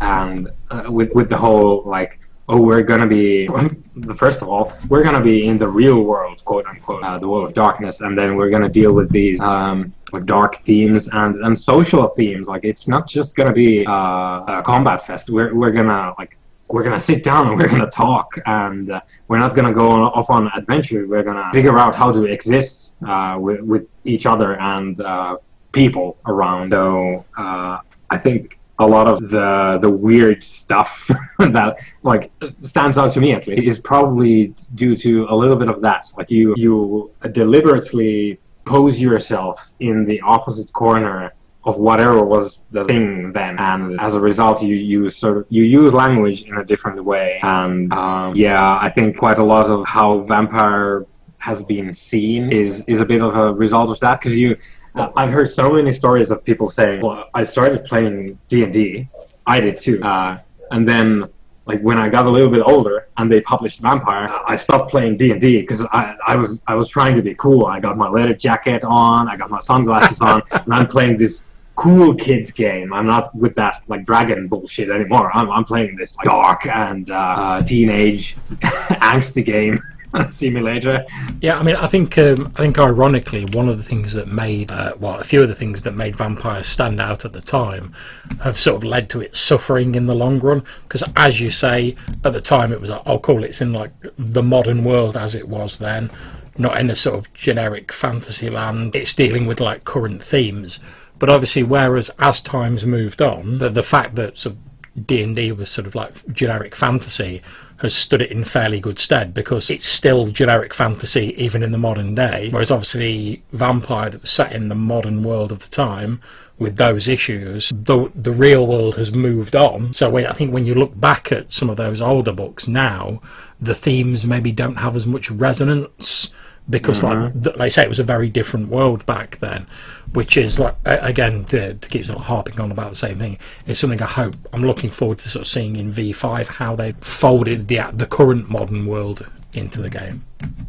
[0.00, 2.18] and uh, with with the whole like.
[2.48, 3.46] Oh, we're gonna be.
[4.16, 7.48] First of all, we're gonna be in the real world, quote unquote, uh, the world
[7.48, 9.92] of darkness, and then we're gonna deal with these um,
[10.24, 12.48] dark themes and and social themes.
[12.48, 15.30] Like it's not just gonna be uh, a combat fest.
[15.30, 16.36] We're we're gonna like
[16.68, 20.00] we're gonna sit down and we're gonna talk, and uh, we're not gonna go on,
[20.00, 21.08] off on adventures.
[21.08, 25.36] We're gonna figure out how to exist uh, with with each other and uh,
[25.70, 26.72] people around.
[26.72, 27.78] So uh,
[28.10, 31.08] I think a lot of the the weird stuff
[31.38, 32.32] that like
[32.64, 36.06] stands out to me at least is probably due to a little bit of that.
[36.16, 41.32] Like you you deliberately pose yourself in the opposite corner
[41.64, 45.62] of whatever was the thing then and as a result you use sort of you
[45.62, 49.86] use language in a different way and um, yeah i think quite a lot of
[49.86, 51.06] how vampire
[51.38, 54.56] has been seen is is a bit of a result of that because you
[54.94, 59.08] I've heard so many stories of people saying, "Well, I started playing D and D.
[59.46, 60.38] I did too, uh,
[60.70, 61.28] and then
[61.66, 65.16] like when I got a little bit older and they published Vampire, I stopped playing
[65.16, 67.66] D and D because I, I was I was trying to be cool.
[67.66, 71.42] I got my leather jacket on, I got my sunglasses on, and I'm playing this
[71.76, 72.92] cool kids game.
[72.92, 75.30] I'm not with that like dragon bullshit anymore.
[75.34, 79.80] I'm I'm playing this like, dark and uh, uh, teenage angsty game."
[80.30, 81.04] simulator
[81.40, 84.70] Yeah, I mean, I think um, I think ironically, one of the things that made
[84.70, 87.94] uh, well, a few of the things that made vampires stand out at the time
[88.42, 90.64] have sort of led to it suffering in the long run.
[90.82, 93.92] Because as you say, at the time it was like, oh, cool, it's in like
[94.18, 96.10] the modern world as it was then,
[96.58, 98.94] not in a sort of generic fantasy land.
[98.96, 100.78] It's dealing with like current themes.
[101.18, 104.60] But obviously, whereas as times moved on, the, the fact that sort of
[105.06, 107.42] D and D was sort of like generic fantasy
[107.78, 111.78] has stood it in fairly good stead because it's still generic fantasy even in the
[111.78, 112.48] modern day.
[112.50, 116.20] Whereas obviously Vampire that was set in the modern world of the time
[116.58, 119.92] with those issues, the the real world has moved on.
[119.92, 123.20] So when, I think when you look back at some of those older books now,
[123.60, 126.32] the themes maybe don't have as much resonance
[126.70, 127.40] because like mm-hmm.
[127.40, 129.66] th- like I say it was a very different world back then
[130.12, 133.38] which is like again to, to keep sort of harping on about the same thing
[133.66, 136.92] is something I hope I'm looking forward to sort of seeing in V5 how they
[137.00, 140.24] folded the the current modern world into the game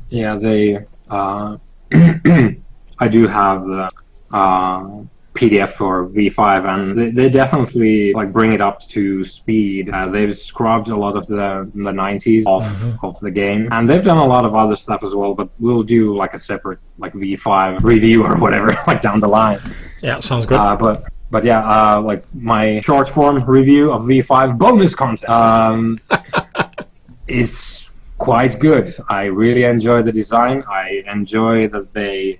[0.09, 0.85] Yeah, they.
[1.09, 1.57] Uh,
[1.93, 3.89] I do have the
[4.31, 5.03] uh,
[5.33, 9.89] PDF for V5, and they, they definitely like bring it up to speed.
[9.89, 12.65] Uh, they've scrubbed a lot of the the 90s off
[13.03, 15.33] of the game, and they've done a lot of other stuff as well.
[15.33, 19.59] But we'll do like a separate like V5 review or whatever like down the line.
[20.01, 24.55] yeah sounds good Uh, but but yeah, uh, like my short form review of V5
[24.59, 25.99] bonus content um,
[27.27, 27.87] is
[28.19, 28.95] quite good.
[29.09, 30.63] I really enjoy the design.
[30.69, 32.39] I enjoy that they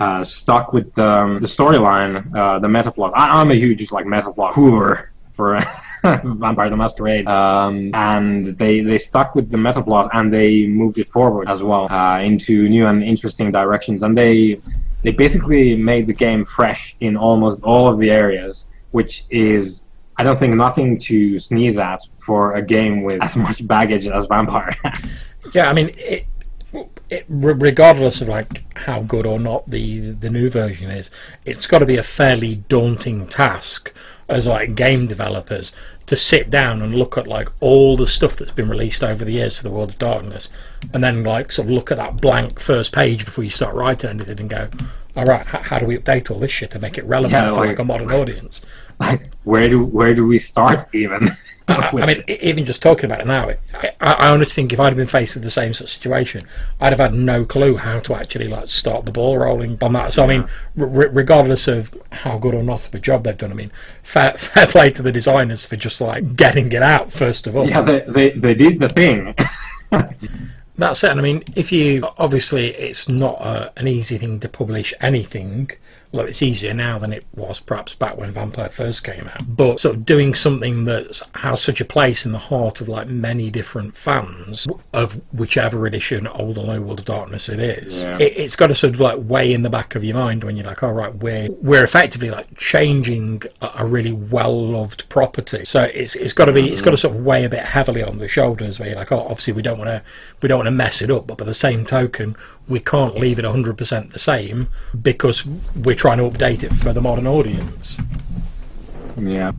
[0.00, 3.12] uh, stuck with the, the storyline, uh, the meta plot.
[3.14, 5.60] I, I'm a huge like meta plot hoover for
[6.02, 10.98] Vampire the Masquerade, um, and they they stuck with the meta plot and they moved
[10.98, 14.02] it forward as well uh, into new and interesting directions.
[14.02, 14.60] And they
[15.02, 19.82] they basically made the game fresh in almost all of the areas, which is
[20.16, 24.24] I don't think nothing to sneeze at for a game with as much baggage as
[24.26, 25.26] Vampire has.
[25.52, 26.26] yeah I mean it,
[27.08, 31.10] it regardless of like how good or not the the new version is
[31.44, 33.92] it's got to be a fairly daunting task
[34.28, 35.74] as like game developers
[36.06, 39.32] to sit down and look at like all the stuff that's been released over the
[39.32, 40.48] years for the World of Darkness,
[40.92, 44.10] and then like sort of look at that blank first page before you start writing
[44.10, 44.68] anything and go,
[45.16, 47.50] all right, h- how do we update all this shit to make it relevant Yeah,
[47.50, 48.62] for like- like a modern audience?
[49.00, 51.36] Like, where do where do we start even?
[51.70, 54.86] I, I mean, even just talking about it now, I, I honestly think if I'd
[54.86, 56.46] have been faced with the same sort of situation,
[56.80, 60.12] I'd have had no clue how to actually like start the ball rolling on that.
[60.12, 60.42] So I mean,
[60.78, 64.32] r- regardless of how good or not of a job they've done, I mean, fair,
[64.36, 67.68] fair play to the designers for just like getting it out first of all.
[67.68, 69.34] yeah, they, they they did the thing.
[70.78, 71.10] That's it.
[71.10, 75.70] And I mean, if you obviously, it's not a, an easy thing to publish anything.
[76.12, 79.56] Well, it's easier now than it was perhaps back when Vampire first came out.
[79.56, 83.06] But sort of doing something that has such a place in the heart of like
[83.06, 88.18] many different fans of whichever edition, old or new World of Darkness it is, Yeah.
[88.18, 90.56] it, it's got to sort of like weigh in the back of your mind when
[90.56, 95.64] you're like, all right, we're we're effectively like changing a, a really well loved property.
[95.64, 96.86] So it's it's got to be it's mm.
[96.86, 99.20] got to sort of weigh a bit heavily on the shoulders where you're like, oh,
[99.20, 100.02] obviously we don't want to
[100.42, 102.36] we don't want to mess it up, but by the same token,
[102.68, 104.68] we can't leave it 100% the same
[105.02, 105.44] because
[105.74, 107.98] we're trying to update it for the modern audience.
[109.18, 109.52] Yeah.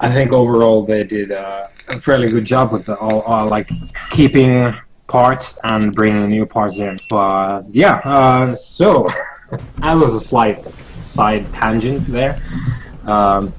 [0.00, 3.68] I think overall they did uh, a fairly good job with the all, all like
[4.10, 4.74] keeping
[5.06, 6.98] parts and bringing new parts in.
[7.10, 9.06] But yeah, uh, so
[9.82, 10.64] that was a slight
[11.02, 12.40] side tangent there.
[13.04, 13.52] Um,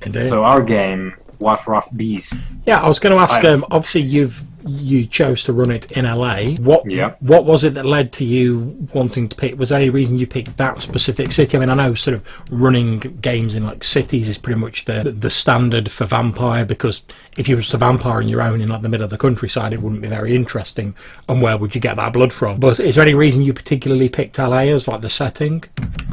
[0.00, 0.30] Indeed.
[0.30, 2.32] so our game, What Rough Beast.
[2.64, 3.44] yeah, I was going to ask.
[3.44, 6.54] I- Um, obviously, you've you chose to run it in LA.
[6.56, 7.12] What Yeah.
[7.20, 9.58] what was it that led to you wanting to pick?
[9.58, 11.56] Was there any reason you picked that specific city?
[11.56, 15.14] I mean, I know sort of running games in like cities is pretty much the
[15.18, 17.04] the standard for Vampire because
[17.36, 19.18] if you were just a vampire in your own in like the middle of the
[19.18, 20.94] countryside, it wouldn't be very interesting.
[21.28, 22.58] And where would you get that blood from?
[22.58, 25.62] But is there any reason you particularly picked LA as like the setting?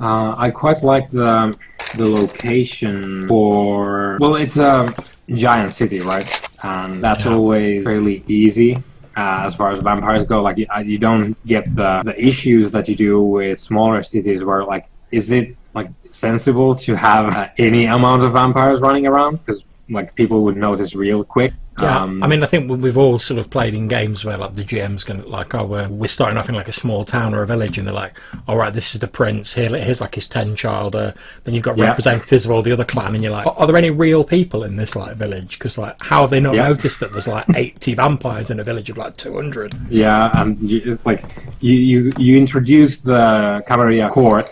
[0.01, 1.57] Uh, I quite like the
[1.97, 4.17] the location for.
[4.19, 4.93] Well, it's a
[5.33, 6.27] giant city, right?
[6.63, 7.33] And that's Yeah.
[7.33, 8.77] always fairly easy.
[9.17, 12.71] Uh, as far as vampires go, like you, uh, you don't get the the issues
[12.71, 17.47] that you do with smaller cities, where like, is it like sensible to have uh,
[17.57, 19.37] any amount of vampires running around?
[19.37, 21.53] Because like people would notice real quick.
[21.81, 24.37] Yeah, Um, I mean, I think we- we've all sort of played in games where
[24.37, 27.03] like the GM's going to like, oh, we're, we're starting off in like a small
[27.03, 28.13] town or a village, and they're like,
[28.47, 29.53] all right, this is the prince.
[29.55, 31.13] Here, here's like his ten childer.
[31.43, 31.87] Then you've got Yeah.
[31.87, 34.77] representatives of all the other clan, and you're like, are there any real people in
[34.77, 35.59] this like village?
[35.59, 36.69] Because like, how have they not Yeah.
[36.69, 39.75] noticed that there's like eighty vampires in a village of like two hundred?
[39.89, 41.23] Yeah, and you, like
[41.59, 44.49] you, you you introduce the Camarilla court,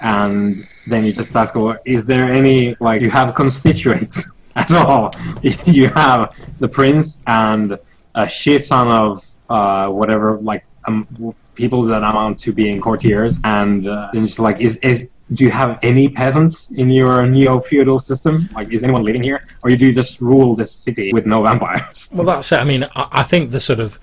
[0.00, 4.24] and then you just ask, well, is there any like you have constituents
[4.56, 5.14] at all?
[5.66, 7.78] you have the prince and
[8.14, 13.88] a shit ton of uh, whatever like um, people that amount to being courtiers, and
[13.88, 18.48] uh, it's like, is is do you have any peasants in your neo feudal system?
[18.54, 22.08] Like, is anyone living here, or do you just rule this city with no vampires?
[22.12, 22.56] Well, that's it.
[22.56, 23.98] I mean, I, I think the sort of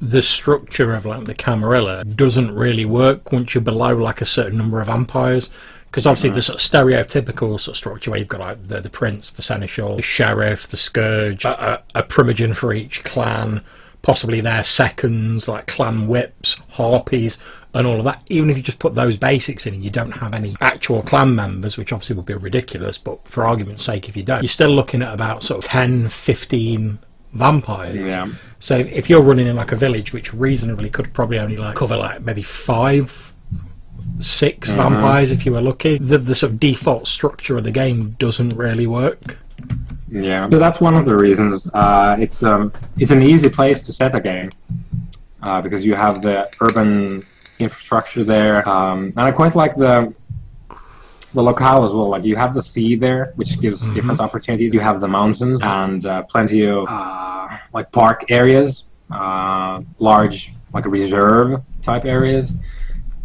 [0.00, 4.58] the structure of like the Camarilla doesn't really work once you're below like a certain
[4.58, 5.48] number of vampires.
[5.92, 8.88] Because obviously the sort of stereotypical sort of structure where you've got like the, the
[8.88, 13.62] prince, the seneschal, the sheriff, the scourge, a, a, a primogen for each clan,
[14.00, 17.36] possibly their seconds, like clan whips, harpies,
[17.74, 18.22] and all of that.
[18.30, 21.34] Even if you just put those basics in and you don't have any actual clan
[21.34, 24.70] members, which obviously would be ridiculous, but for argument's sake, if you don't, you're still
[24.70, 27.00] looking at about sort of 10, 15
[27.34, 27.96] vampires.
[27.96, 28.28] Yeah.
[28.60, 31.76] So if, if you're running in like a village, which reasonably could probably only like
[31.76, 33.31] cover like maybe five,
[34.22, 34.82] six Mm-hmm.
[34.94, 38.50] vampires if you were lucky, the, the sort of default structure of the game doesn't
[38.56, 39.38] really work.
[40.10, 41.68] Yeah, so that's one of the reasons.
[41.72, 44.50] Uh, it's um, it's an easy place to set a game
[45.42, 47.24] uh, because you have the urban
[47.58, 50.12] infrastructure there, um, and I quite like the
[51.34, 52.08] the locale as well.
[52.10, 54.74] Like you have the sea there, which gives different opportunities.
[54.74, 60.84] You have the mountains and uh, plenty of uh, like park areas, uh, large like
[60.84, 62.54] reserve type areas.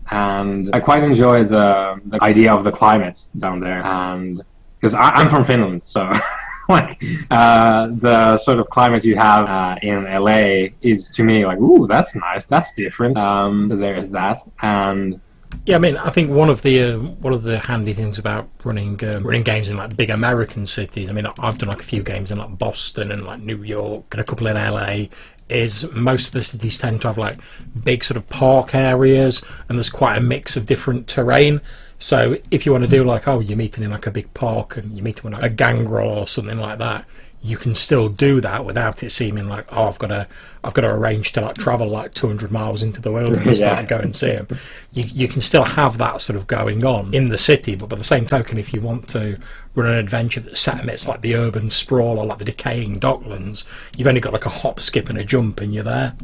[0.09, 4.41] And I quite enjoy the, the idea of the climate down there, and
[4.79, 6.11] because I'm from Finland, so
[6.69, 11.59] like uh, the sort of climate you have uh, in LA is to me like,
[11.59, 13.17] ooh, that's nice, that's different.
[13.17, 15.19] Um, so there's that, and
[15.65, 18.49] Yeah, I mean, I think one of the uh, one of the handy things about
[18.63, 21.09] running um, running games in like big American cities.
[21.09, 24.05] I mean, I've done like a few games in like Boston and like New York
[24.11, 25.07] and a couple in LA.
[25.49, 27.37] Is most of the cities tend to have like
[27.83, 31.61] big sort of park areas, and there's quite a mix of different terrain.
[31.99, 34.77] So if you want to do like, oh, you're meeting in like a big park
[34.77, 37.05] and you're meeting with like a gangrel or something like that,
[37.47, 40.27] you can still do that without it seeming like, oh, I've got to,
[40.63, 43.79] I've got to arrange to like travel like 200 miles into the wilderness yeah.
[43.79, 44.47] to go and see them.
[44.91, 47.95] You, you can still have that sort of going on in the city, but by
[47.95, 49.37] the same token, if you want to
[49.75, 53.65] run an adventure that's set amidst like the urban sprawl or like the decaying docklands,
[53.95, 56.15] you've only got like a hop, skip, and a jump, and you're there.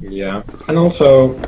[0.00, 1.40] Yeah, and also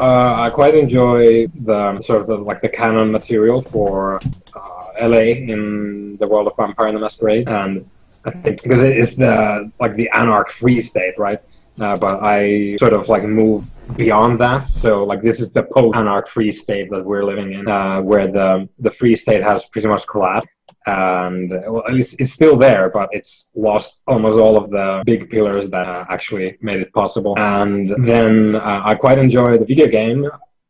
[0.00, 4.20] uh, I quite enjoy the sort of the, like the canon material for
[4.56, 7.88] uh, LA in the world of Vampire and the Masquerade, and
[8.24, 11.40] I think because it is the like the anarch free state, right?
[11.78, 13.64] Uh, but I sort of like move
[13.96, 14.60] beyond that.
[14.64, 18.26] So like this is the post anarch free state that we're living in, uh, where
[18.26, 20.48] the the free state has pretty much collapsed
[20.86, 25.68] and well, least it's still there, but it's lost almost all of the big pillars
[25.70, 27.34] that uh, actually made it possible.
[27.38, 30.26] And then uh, I quite enjoy the video game.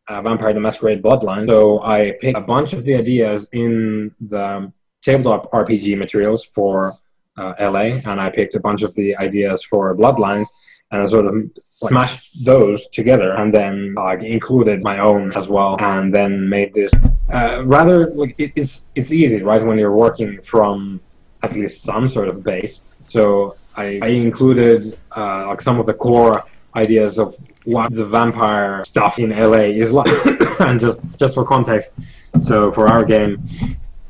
[0.08, 1.46] Uh, Vampire the Masquerade Bloodline.
[1.46, 6.94] So I picked a bunch of the ideas in the tabletop RPG materials for
[7.40, 10.48] uh, LA, and I picked a bunch of the ideas for Bloodlines,
[10.90, 11.34] and I sort of
[11.82, 16.74] like, mashed those together and then like included my own as well and then made
[16.74, 16.90] this
[17.32, 21.00] uh, rather like it, it's it's easy right when you're working from
[21.42, 22.82] at least some sort of base.
[23.06, 26.44] So I, I included uh, like some of the core
[26.76, 30.08] ideas of what the vampire stuff in LA is like
[30.60, 31.92] and just just for context
[32.40, 33.42] so for our game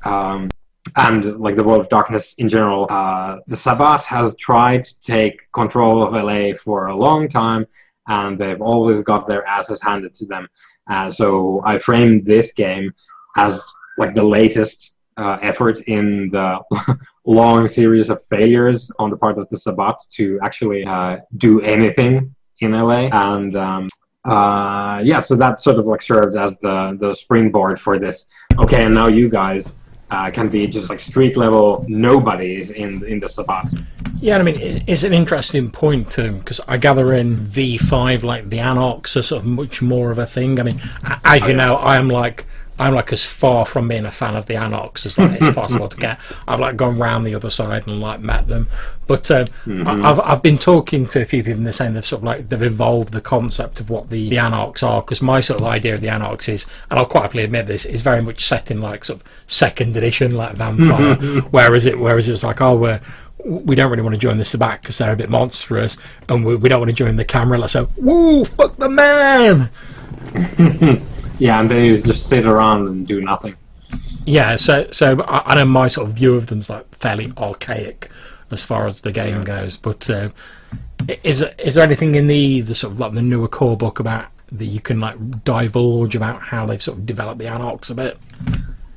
[0.04, 0.50] um,
[0.96, 2.86] and like the world of darkness in general.
[2.90, 7.66] Uh, the Sabbat has tried to take control of LA for a long time,
[8.08, 10.48] and they've always got their asses handed to them.
[10.88, 12.92] Uh, so I framed this game
[13.36, 13.62] as
[13.98, 16.58] like the latest uh, effort in the
[17.24, 22.34] long series of failures on the part of the Sabbat to actually uh, do anything
[22.60, 23.86] in LA, and um,
[24.24, 28.26] uh, yeah, so that sort of like served as the the springboard for this.
[28.58, 29.72] Okay, and now you guys
[30.10, 33.66] uh, can be just like street level nobodies in in the Sabbat.
[34.20, 39.16] Yeah, I mean, it's an interesting point because I gather in V5, like the Anarchs
[39.16, 40.60] are sort of much more of a thing.
[40.60, 40.80] I mean,
[41.24, 42.44] as you know, I am like
[42.80, 45.86] I'm like as far from being a fan of the Anarchs as like it's possible
[45.86, 46.18] to get.
[46.48, 48.68] I've like gone round the other side and like met them,
[49.06, 49.86] but uh, mm-hmm.
[49.86, 52.48] I've I've been talking to a few people and they're saying they've sort of like
[52.48, 55.92] they've evolved the concept of what the, the Anarchs are because my sort of idea
[55.92, 58.80] of the Anarchs is, and I'll quite happily admit this, is very much set in
[58.80, 61.16] like sort of second edition like Vampire,
[61.50, 63.00] whereas it whereas it was like oh we're
[63.44, 65.98] we don't really want to join the Sabbat because they're a bit monstrous,
[66.30, 67.58] and we, we don't want to join the camera.
[67.58, 69.70] Let's say, woo, fuck the man.
[71.40, 73.56] Yeah, and they just sit around and do nothing.
[74.24, 77.32] Yeah, so so I, I know my sort of view of them is like fairly
[77.36, 78.10] archaic
[78.50, 79.76] as far as the game goes.
[79.76, 80.28] But uh,
[81.24, 84.26] is is there anything in the the sort of like the newer core book about
[84.52, 88.18] that you can like divulge about how they've sort of developed the anarchs a bit?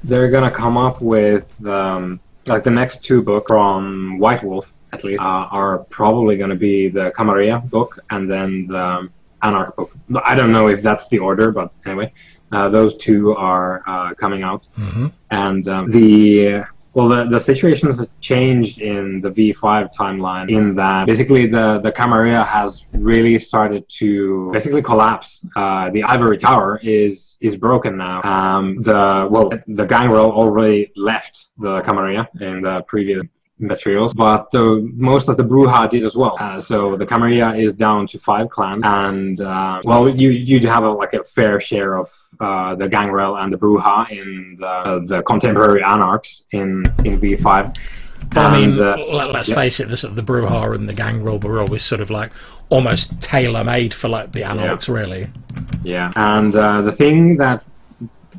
[0.04, 5.04] They're gonna come up with um, like the next two books from White Wolf at
[5.04, 9.10] least uh, are probably going to be the Camarilla book and then the
[9.42, 9.92] Anarch book.
[10.24, 12.14] I don't know if that's the order, but anyway.
[12.54, 15.08] Uh, those two are uh, coming out, mm-hmm.
[15.32, 16.64] and um, the
[16.94, 21.92] well, the, the situation has changed in the V5 timeline in that basically the, the
[21.92, 25.46] Camarilla has really started to basically collapse.
[25.56, 28.22] Uh, the Ivory Tower is is broken now.
[28.22, 33.24] Um, the well, the Gangrel already left the Camarilla in the previous
[33.64, 36.36] materials, but the, most of the Brujah did as well.
[36.40, 40.84] Uh, so the Camarilla is down to five clans, and uh, well, you you have
[40.84, 45.24] a, like a fair share of uh, the Gangrel and the Brujah in the, the
[45.24, 47.78] contemporary Anarchs in in V5.
[48.36, 49.56] I mean, uh, let's yeah.
[49.56, 52.32] face it, the, the Brujah and the Gangrel were always sort of like
[52.70, 54.94] almost tailor made for like the Anarchs, yeah.
[54.94, 55.28] really.
[55.84, 57.64] Yeah, and uh, the thing that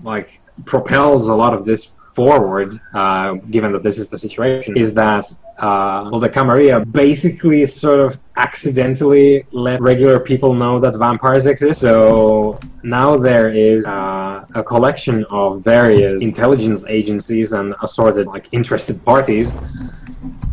[0.03, 4.95] like propels a lot of this forward, uh, given that this is the situation, is
[4.95, 5.27] that
[5.59, 11.81] uh, well, the Camarilla basically sort of accidentally let regular people know that vampires exist.
[11.81, 19.05] So now there is uh, a collection of various intelligence agencies and assorted like interested
[19.05, 19.53] parties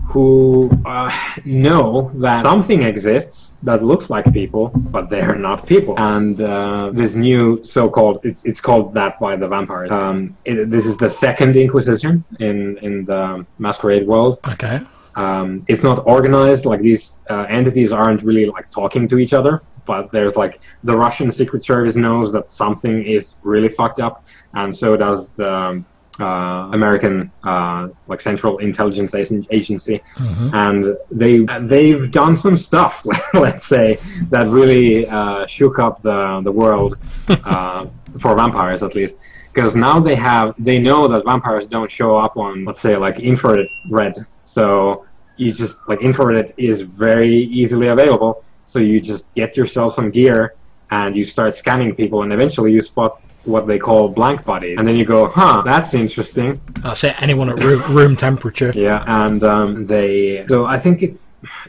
[0.07, 1.11] who uh,
[1.45, 5.93] know that something exists that looks like people, but they're not people.
[5.97, 9.91] And uh, this new so-called it's, it's called that by the vampires.
[9.91, 14.39] Um, it, this is the second Inquisition in in the masquerade world.
[14.47, 14.79] Okay.
[15.15, 19.61] Um, it's not organized like these uh, entities aren't really like talking to each other
[19.85, 24.75] but there's like the russian secret service knows that something is really fucked up and
[24.75, 25.85] so does the um,
[26.19, 30.49] uh, American uh, like Central Intelligence Agency, mm-hmm.
[30.53, 33.97] and they they've done some stuff, let's say,
[34.29, 36.97] that really uh, shook up the the world
[37.29, 37.85] uh,
[38.19, 39.15] for vampires at least.
[39.53, 43.19] because now they have they know that vampires don't show up on let's say like
[43.19, 45.05] infrared red so
[45.37, 50.55] you just like infrared is very easily available so you just get yourself some gear
[50.91, 54.87] and you start scanning people and eventually you spot what they call blank bodies and
[54.87, 59.43] then you go huh that's interesting that's say anyone at room, room temperature yeah and
[59.43, 61.19] um, they so i think it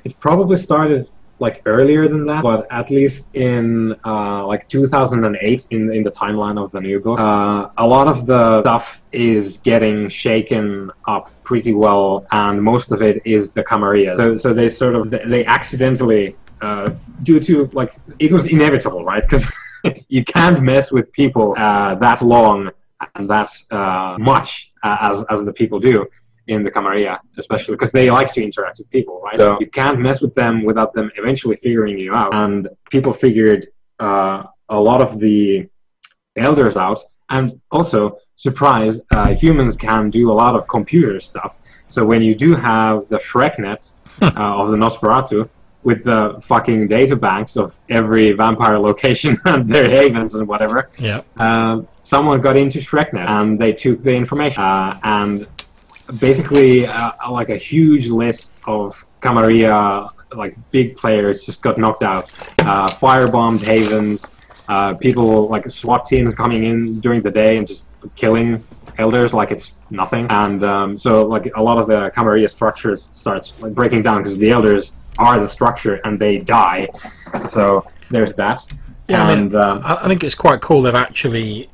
[0.04, 1.08] it probably started
[1.42, 6.56] like earlier than that, but at least in uh, like 2008, in in the timeline
[6.62, 11.74] of the new book, uh, a lot of the stuff is getting shaken up pretty
[11.74, 14.16] well, and most of it is the Camarilla.
[14.16, 16.36] So so they sort of they accidentally.
[16.60, 16.94] Uh,
[17.24, 19.24] due to like it was inevitable, right?
[19.24, 19.44] Because
[20.12, 22.70] you can't mess with people uh, that long
[23.14, 26.06] and that uh, much uh, as as the people do
[26.48, 29.38] in the Camarilla, especially because they like to interact with people, right?
[29.38, 32.34] So you can't mess with them without them eventually figuring you out.
[32.34, 33.62] And people figured
[34.00, 35.66] uh, a lot of the
[36.36, 37.00] elders out,
[37.30, 41.56] and also, surprise, uh, humans can do a lot of computer stuff.
[41.88, 43.82] So when you do have the SchreckNet
[44.22, 45.48] uh, of the Nosferatu,
[45.84, 50.90] with the fucking data banks of every vampire location and their havens and whatever.
[50.98, 51.22] Yeah.
[51.36, 55.46] Uh, someone got into SchreckNet and they took the information uh, and
[56.18, 62.32] basically uh, like a huge list of Camarilla like big players just got knocked out.
[62.60, 64.30] Uh, firebombed havens,
[64.68, 68.62] uh, people like SWAT teams coming in during the day and just killing
[68.98, 70.26] elders like it's nothing.
[70.30, 74.38] And um, so like a lot of the Camarilla structures starts like, breaking down because
[74.38, 76.88] the elders are the structure and they die.
[77.46, 78.60] So there's that.
[79.08, 81.68] Yeah, and, I, mean, um, I think it's quite cool they've actually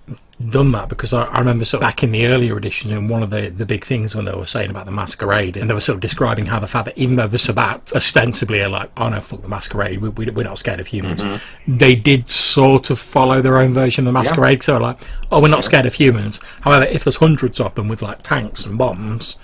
[0.51, 3.25] done that because I, I, remember sort of back in the earlier editions and one
[3.25, 5.81] of the, the big things when they were saying about the masquerade and they were
[5.81, 9.09] sort of describing how the fact that even though the Sabbat ostensibly are like oh
[9.09, 11.77] no fuck the masquerade we, we, are not scared of humans mm-hmm.
[11.77, 14.67] they did sort of follow their own version of the masquerade yeah.
[14.67, 14.99] so like
[15.33, 18.65] oh we're not scared of humans however if there's hundreds of them with like tanks
[18.65, 19.37] and bombs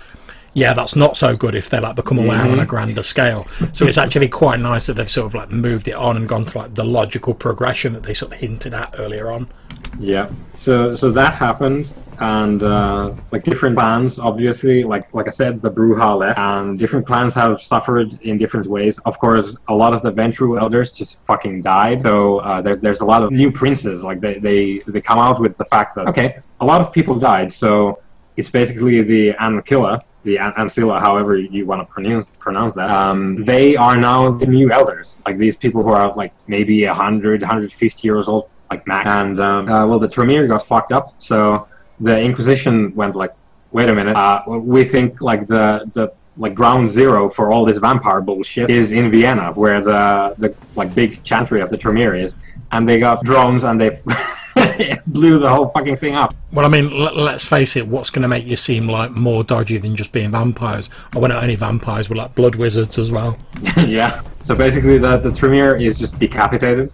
[0.54, 2.52] yeah, that's not so good if they like become aware mm-hmm.
[2.52, 2.70] on a mm-hmm.
[2.70, 3.46] grander scale.
[3.72, 6.44] So it's actually quite nice that they've sort of like moved it on and gone
[6.44, 9.50] through like the logical progression that they sort of hinted at earlier on.
[9.98, 10.30] Yeah.
[10.54, 11.90] So so that happened,
[12.20, 17.06] and uh, like different clans, obviously, like like I said, the Brujah left, and different
[17.06, 18.98] clans have suffered in different ways.
[19.00, 22.02] Of course, a lot of the Ventrue elders just fucking died.
[22.02, 24.04] So uh, there's there's a lot of new princes.
[24.04, 27.18] Like they, they they come out with the fact that okay, a lot of people
[27.18, 28.00] died, so
[28.36, 32.90] it's basically the Ancilla, the Ancilla, however you want to pronounce pronounce that.
[32.90, 35.18] Um, they are now the new elders.
[35.26, 39.06] Like these people who are like maybe 100, 150 years old like Mac.
[39.06, 41.68] And um, uh, well, the Tremere got fucked up, so
[42.00, 43.32] the Inquisition went like,
[43.72, 47.76] wait a minute, uh, we think like the the like ground zero for all this
[47.76, 52.34] vampire bullshit is in Vienna, where the the like big chantry of the Tremere is,
[52.72, 54.00] and they got drones and they.
[55.06, 56.34] blew the whole fucking thing up.
[56.52, 57.86] Well, I mean, l- let's face it.
[57.86, 60.90] What's going to make you seem like more dodgy than just being vampires?
[61.14, 63.38] Or when not only vampires, but like blood wizards as well.
[63.76, 64.22] yeah.
[64.42, 66.92] So basically, the the Tremere is just decapitated,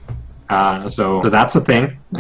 [0.49, 1.99] uh, so, so that's a thing.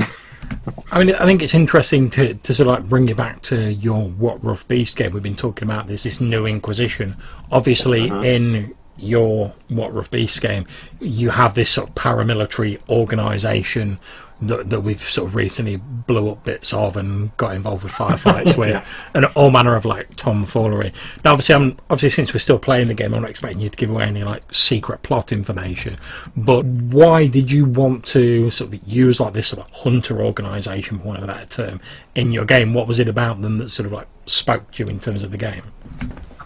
[0.92, 3.72] I mean, I think it's interesting to, to sort of like bring you back to
[3.72, 5.12] your What Rough Beast game.
[5.12, 7.16] We've been talking about this this new Inquisition.
[7.50, 8.20] Obviously, uh-huh.
[8.22, 10.66] in your What Rough Beast game,
[11.00, 13.98] you have this sort of paramilitary organisation
[14.42, 18.56] that, that we've sort of recently blew up bits of and got involved with firefights
[18.56, 18.84] with yeah.
[19.14, 20.92] and all manner of like tomfoolery.
[21.24, 23.76] Now, obviously, I'm obviously since we're still playing the game, I'm not expecting you to
[23.76, 25.98] give away any like secret plot information.
[26.36, 30.98] But why did you want to sort of use like this sort of hunter organisation,
[30.98, 31.80] for want of a better term,
[32.14, 32.74] in your game?
[32.74, 35.30] What was it about them that sort of like spoke to you in terms of
[35.30, 35.62] the game?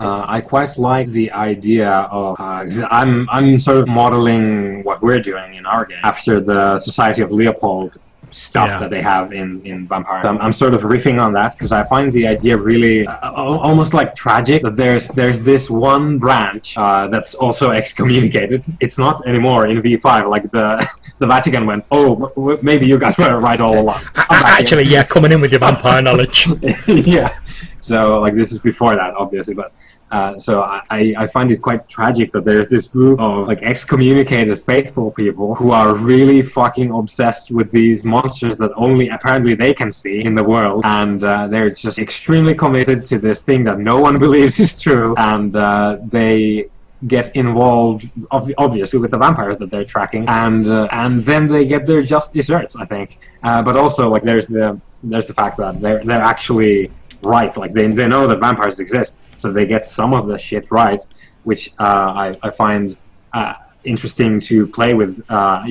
[0.00, 5.20] Uh, I quite like the idea of uh, I'm I'm sort of modeling what we're
[5.20, 7.98] doing in our game after the Society of Leopold
[8.34, 8.78] stuff yeah.
[8.80, 10.26] that they have in in Vampire.
[10.26, 13.94] I'm, I'm sort of riffing on that because I find the idea really uh, almost
[13.94, 18.64] like tragic that there's there's this one branch uh, that's also excommunicated.
[18.80, 20.88] It's not anymore in V5 like the
[21.18, 24.02] the Vatican went, oh, maybe you guys were right all along.
[24.16, 26.48] Actually, yeah, coming in with your vampire knowledge.
[26.88, 27.38] yeah.
[27.78, 29.72] So like this is before that, obviously, but
[30.10, 34.62] uh, so I, I find it quite tragic that there's this group of like excommunicated
[34.62, 39.90] faithful people who are really fucking obsessed with these monsters that only apparently they can
[39.90, 43.98] see in the world, and uh, they're just extremely committed to this thing that no
[43.98, 46.68] one believes is true, and uh, they
[47.08, 50.28] get involved obviously with the vampires that they're tracking.
[50.28, 53.18] And uh, and then they get their just desserts i think.
[53.42, 56.90] Uh, but also like there's the there's the fact that they're they're actually
[57.24, 60.70] right like they, they know that vampires exist so they get some of the shit
[60.70, 61.02] right,
[61.42, 61.82] which uh,
[62.24, 62.96] I, I find
[63.34, 63.52] uh,
[63.84, 65.22] interesting to play with.
[65.28, 65.66] Uh,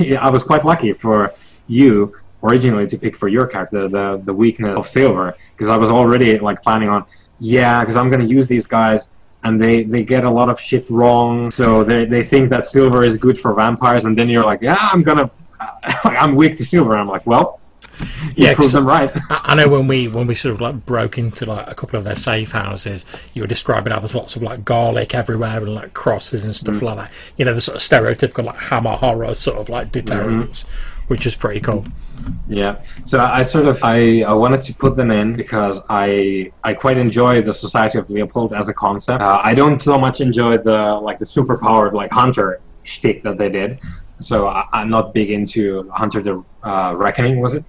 [0.26, 1.32] I was quite lucky for
[1.68, 5.88] you originally to pick for your character the the weakness of silver because I was
[5.90, 7.04] already like planning on
[7.40, 9.08] yeah because I'm gonna use these guys
[9.42, 13.02] and they they get a lot of shit wrong so they they think that silver
[13.02, 15.28] is good for vampires and then you're like yeah I'm gonna
[16.04, 17.58] I'm weak to silver And I'm like well
[18.36, 19.10] yeah, prove them right.
[19.30, 22.04] I know when we when we sort of like broke into like a couple of
[22.04, 25.94] their safe houses, you were describing how there's lots of like garlic everywhere and like
[25.94, 26.82] crosses and stuff mm.
[26.82, 27.12] like that.
[27.36, 30.64] You know, the sort of stereotypical like hammer horror sort of like deterrents.
[30.64, 31.84] Mm-hmm which is pretty cool.
[32.48, 32.82] Yeah.
[33.04, 36.98] So I sort of I, I wanted to put them in because I I quite
[36.98, 39.22] enjoy the Society of Leopold as a concept.
[39.22, 43.38] Uh, I don't so much enjoy the like the super powered like hunter shtick that
[43.38, 43.80] they did.
[44.20, 47.64] So I, am not big into Hunter the uh, Reckoning, was it?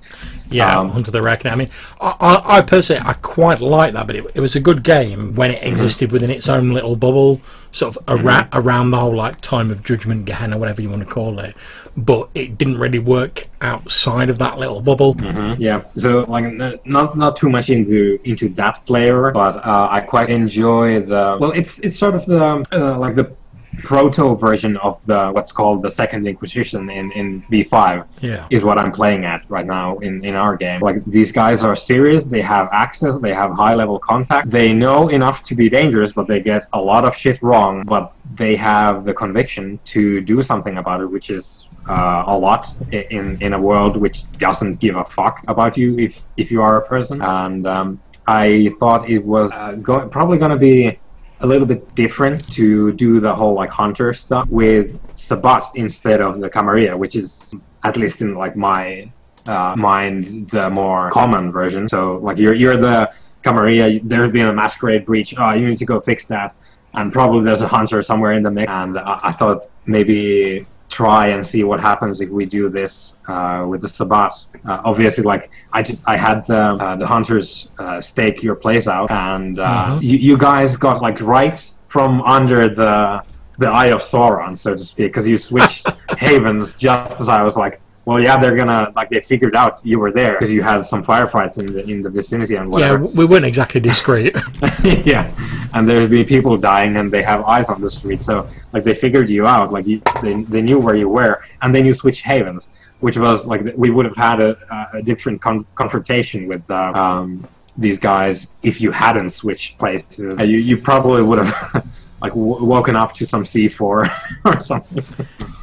[0.50, 1.54] Yeah, um, Hunter the Reckoning.
[1.54, 1.70] I mean,
[2.02, 5.52] I, I, personally I quite like that, but it, it was a good game when
[5.52, 5.72] it mm-hmm.
[5.72, 6.14] existed mm-hmm.
[6.14, 7.39] within its own little bubble,
[7.72, 8.26] sort of mm-hmm.
[8.26, 11.56] around, around the whole like time of Judgment, Gehenna, whatever you want to call it.
[11.95, 15.16] But it didn't really work outside of that little bubble.
[15.16, 15.62] Mm-hmm.
[15.62, 16.45] Yeah, so like
[16.86, 21.52] not not too much into into that flavor, but uh, I quite enjoy the well,
[21.52, 23.36] it's it's sort of the uh, like the
[23.84, 28.48] proto version of the what's called the Second Inquisition in in V5 yeah.
[28.50, 30.82] is what I'm playing at right now in in our game.
[30.82, 32.24] Like these guys are serious.
[32.24, 33.18] They have access.
[33.20, 34.50] They have high level contact.
[34.50, 37.84] They know enough to be dangerous, but they get a lot of shit wrong.
[37.86, 42.68] But they have the conviction to do something about it, which is uh, a lot
[42.92, 46.78] in in a world which doesn't give a fuck about you if if you are
[46.78, 47.22] a person.
[47.22, 51.00] And um, I thought it was uh, go- probably going to be
[51.42, 56.40] a little bit different to do the whole like hunter stuff with Sabbat instead of
[56.40, 57.52] the Camarilla, which is
[57.84, 59.10] at least in like my
[59.48, 61.88] uh, mind the more common version.
[61.88, 63.12] So like you're you're the
[63.44, 64.00] Camarilla.
[64.04, 65.34] There's been a masquerade breach.
[65.38, 66.56] Oh, you need to go fix that.
[66.94, 68.70] And probably there's a hunter somewhere in the mix.
[68.70, 73.66] And I, I thought maybe try and see what happens if we do this uh,
[73.68, 74.34] with the Sabbat.
[74.66, 78.88] Uh, obviously, like I just I had the uh, the hunters uh, stake your place
[78.88, 80.04] out, and uh, mm-hmm.
[80.04, 83.24] you, you guys got like right from under the
[83.60, 85.88] the eye of Sauron, so to speak, because you switched
[86.18, 89.99] havens just as I was like, well, yeah, they're gonna like they figured out you
[89.99, 93.05] were there because you had some firefights in the in the vicinity and whatever.
[93.05, 94.36] Yeah, we weren't exactly discreet.
[95.14, 95.30] yeah,
[95.76, 98.95] and there's been people dying and they have eyes on the street, so like they
[98.95, 102.22] figured you out, like you, they they knew where you were, and then you switch
[102.22, 104.57] havens, which was like we would have had a,
[104.95, 107.47] a different con- confrontation with uh, um,
[107.78, 110.39] these guys if you hadn't switched places.
[110.39, 111.88] You you probably would have.
[112.22, 113.82] like w- woken up to some C4
[114.45, 115.05] or something.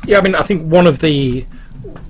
[0.06, 1.44] Yeah, I mean, I think one of the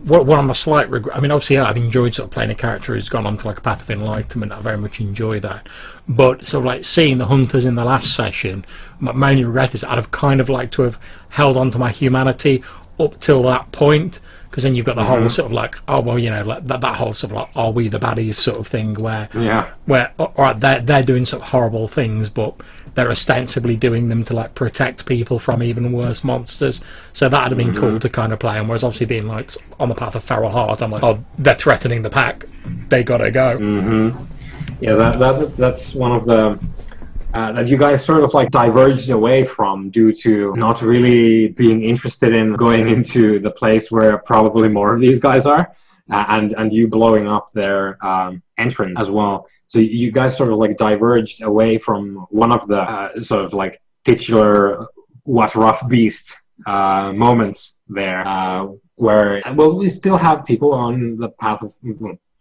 [0.07, 1.17] what, what I'm a slight regret.
[1.17, 3.59] I mean, obviously, I've enjoyed sort of playing a character who's gone on to like
[3.59, 4.53] a path of enlightenment.
[4.53, 5.69] I very much enjoy that.
[6.09, 8.65] But sort of like seeing the hunters in the last session,
[9.01, 11.01] my, my only regret is I'd have kind of liked to have
[11.31, 12.63] held on to my humanity
[13.01, 14.21] up till that point.
[14.49, 15.23] Because then you've got the mm-hmm.
[15.23, 17.51] whole sort of like, oh well, you know, like that, that whole sort of like,
[17.57, 21.27] are we the baddies sort of thing, where yeah, where all right, they're they're doing
[21.27, 22.55] sort of horrible things, but
[22.97, 26.83] they're ostensibly doing them to like protect people from even worse monsters.
[27.13, 27.79] So that'd have been mm-hmm.
[27.79, 28.59] cool to kind of play.
[28.59, 31.55] And whereas obviously being like on the path of feral heart, I'm like, oh, they're
[31.55, 32.47] threatening the pack.
[32.89, 33.59] They gotta go.
[33.59, 34.25] Mm-hmm.
[34.81, 36.59] Yeah, that, that that's one of the
[37.35, 41.85] uh, that you guys sort of like diverged away from due to not really being
[41.85, 45.71] interested in going into the place where probably more of these guys are,
[46.11, 49.47] uh, and and you blowing up their um, entrance as well.
[49.67, 53.53] So you guys sort of like diverged away from one of the uh, sort of
[53.53, 54.87] like titular
[55.25, 56.35] what rough beast
[56.67, 61.75] uh, moments there, uh, where well we still have people on the path of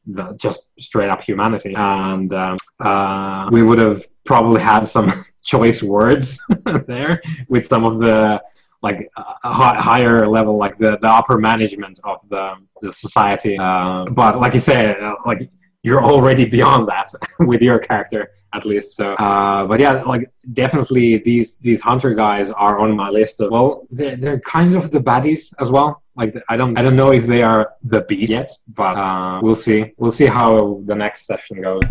[0.07, 5.81] the, just straight up humanity, and um, uh, we would have probably had some choice
[5.81, 6.39] words
[6.87, 8.41] there with some of the
[8.81, 13.57] like uh, higher level, like the, the upper management of the the society.
[13.57, 15.49] Uh, but like you say, uh, like
[15.85, 18.95] you're already beyond that with your character at least.
[18.95, 23.39] So, uh, but yeah, like definitely these these hunter guys are on my list.
[23.39, 26.01] Of, well, they're they're kind of the baddies as well.
[26.15, 29.55] Like I don't I don't know if they are the beast yet, but uh, we'll
[29.55, 29.93] see.
[29.97, 31.83] We'll see how the next session goes.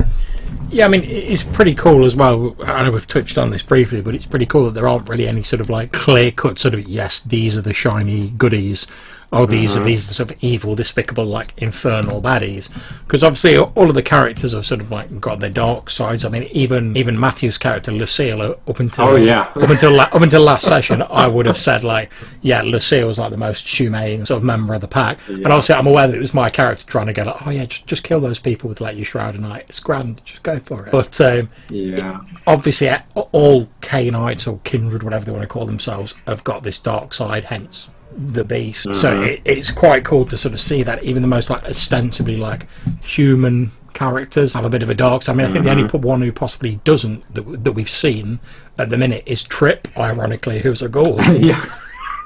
[0.70, 2.57] Yeah, I mean it's pretty cool as well.
[2.64, 5.28] I know we've touched on this briefly, but it's pretty cool that there aren't really
[5.28, 8.88] any sort of like clear cut sort of yes, these are the shiny goodies
[9.35, 9.82] oh, these mm-hmm.
[9.82, 12.70] are these sort of evil, despicable, like infernal baddies.
[13.05, 16.24] Because obviously, all of the characters have sort of like got their dark sides.
[16.24, 20.05] I mean, even even Matthew's character Lucille, uh, up until oh yeah, up until la-
[20.05, 22.11] up until last session, I would have said like,
[22.43, 25.18] yeah, Lucille was like the most humane sort of member of the pack.
[25.28, 25.37] Yeah.
[25.37, 27.66] And obviously, I'm aware that it was my character trying to go like, oh yeah,
[27.66, 29.66] just just kill those people with like your shroud of night.
[29.68, 30.93] It's grand, just go for it.
[30.93, 36.45] But um, yeah, obviously, all Cainites or kindred, whatever they want to call themselves, have
[36.45, 37.45] got this dark side.
[37.45, 38.86] Hence the beast.
[38.86, 38.94] Mm-hmm.
[38.94, 42.36] So it, it's quite cool to sort of see that even the most like ostensibly
[42.36, 42.66] like
[43.02, 45.32] human characters have a bit of a dark side.
[45.32, 45.64] I mean, I think mm-hmm.
[45.64, 46.06] the only mm-hmm.
[46.06, 48.40] one who possibly doesn't that, that we've seen
[48.78, 51.20] at the minute is Trip, ironically, who's a ghoul.
[51.22, 51.64] yeah.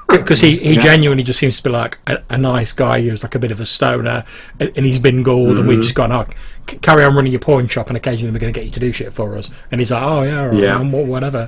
[0.09, 0.81] Because he, he yeah.
[0.81, 3.61] genuinely just seems to be like a, a, nice guy who's like a bit of
[3.61, 4.25] a stoner,
[4.59, 5.59] and, and he's been ghouled, mm-hmm.
[5.59, 6.25] and we've just gone, oh,
[6.81, 8.91] carry on running your pawn shop, and occasionally we're going to get you to do
[8.91, 9.51] shit for us.
[9.71, 11.47] And he's like, oh yeah, right, yeah, whatever.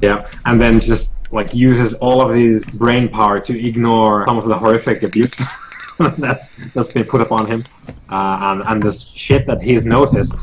[0.00, 4.44] Yeah, and then just like uses all of his brain power to ignore some of
[4.44, 5.34] the horrific abuse
[6.18, 7.64] that's that's been put upon him,
[8.10, 10.34] uh, and and this shit that he's noticed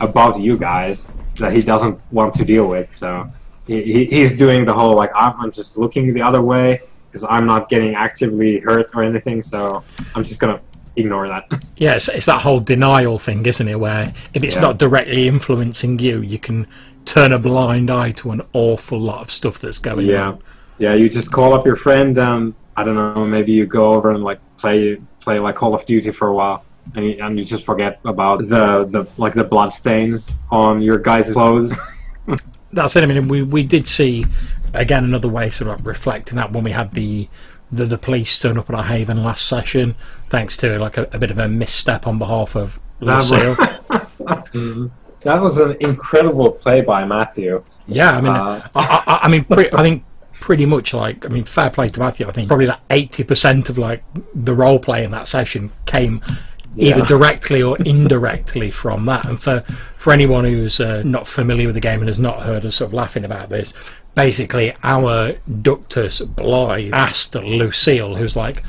[0.00, 2.94] about you guys that he doesn't want to deal with.
[2.96, 3.30] So
[3.66, 6.80] he, he's doing the whole like I'm just looking the other way
[7.10, 9.42] because I'm not getting actively hurt or anything.
[9.42, 9.82] So
[10.14, 10.60] I'm just gonna
[10.96, 11.46] ignore that.
[11.76, 13.80] Yeah, it's, it's that whole denial thing, isn't it?
[13.80, 14.62] Where if it's yeah.
[14.62, 16.68] not directly influencing you, you can
[17.04, 20.28] turn a blind eye to an awful lot of stuff that's going yeah.
[20.28, 20.42] on.
[20.78, 22.16] Yeah, you just call up your friend.
[22.18, 25.84] Um, I don't know, maybe you go over and like play play like Call of
[25.86, 29.44] Duty for a while, and you, and you just forget about the the like the
[29.44, 31.72] blood stains on your guys' clothes.
[32.72, 33.04] That's it.
[33.04, 34.24] I mean, we we did see
[34.72, 37.28] again another way sort of reflecting that when we had the
[37.70, 39.94] the, the police turn up at our haven last session,
[40.28, 43.56] thanks to like a, a bit of a misstep on behalf of Lucille.
[45.24, 47.62] that was an incredible play by Matthew.
[47.86, 50.04] Yeah, I mean, uh, I, I, I, mean, I think
[50.34, 52.26] pretty much like I mean, fair play to Matthew.
[52.28, 54.04] I think probably like eighty percent of like
[54.34, 56.22] the role play in that session came
[56.76, 59.26] either directly or indirectly from that.
[59.26, 59.60] And for
[59.96, 62.88] for anyone who's uh, not familiar with the game and has not heard us sort
[62.88, 63.74] of laughing about this,
[64.14, 68.62] basically our Ductus Blythe asked Lucille, who's like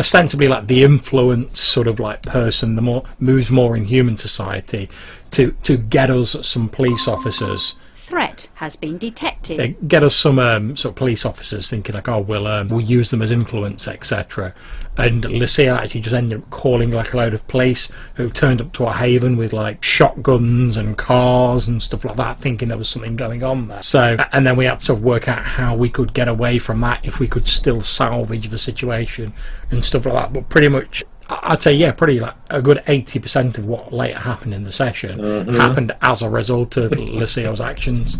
[0.00, 4.88] ostensibly like the influence sort of like person, the more moves more in human society,
[5.30, 7.78] to to get us some police officers
[8.10, 9.88] threat has been detected.
[9.88, 13.12] get us some um, sort of police officers thinking like, oh, we'll um, we'll use
[13.12, 14.52] them as influence, etc.
[14.96, 18.72] And Lucille actually just ended up calling like a load of police who turned up
[18.74, 22.88] to our haven with like shotguns and cars and stuff like that, thinking there was
[22.88, 23.82] something going on there.
[23.82, 26.58] So, and then we had to sort of work out how we could get away
[26.58, 29.32] from that if we could still salvage the situation
[29.70, 30.32] and stuff like that.
[30.32, 31.04] But pretty much
[31.42, 34.72] I'd say yeah, pretty like a good eighty percent of what later happened in the
[34.72, 35.52] session mm-hmm.
[35.52, 38.16] happened as a result of Lucille's actions.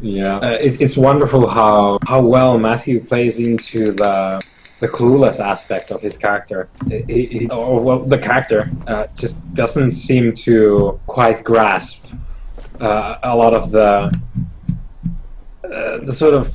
[0.00, 4.42] Yeah, uh, it, it's wonderful how how well Matthew plays into the
[4.80, 6.68] the clueless aspect of his character.
[6.86, 12.04] He, he, or well, the character uh, just doesn't seem to quite grasp
[12.80, 14.12] uh, a lot of the
[15.64, 16.54] uh, the sort of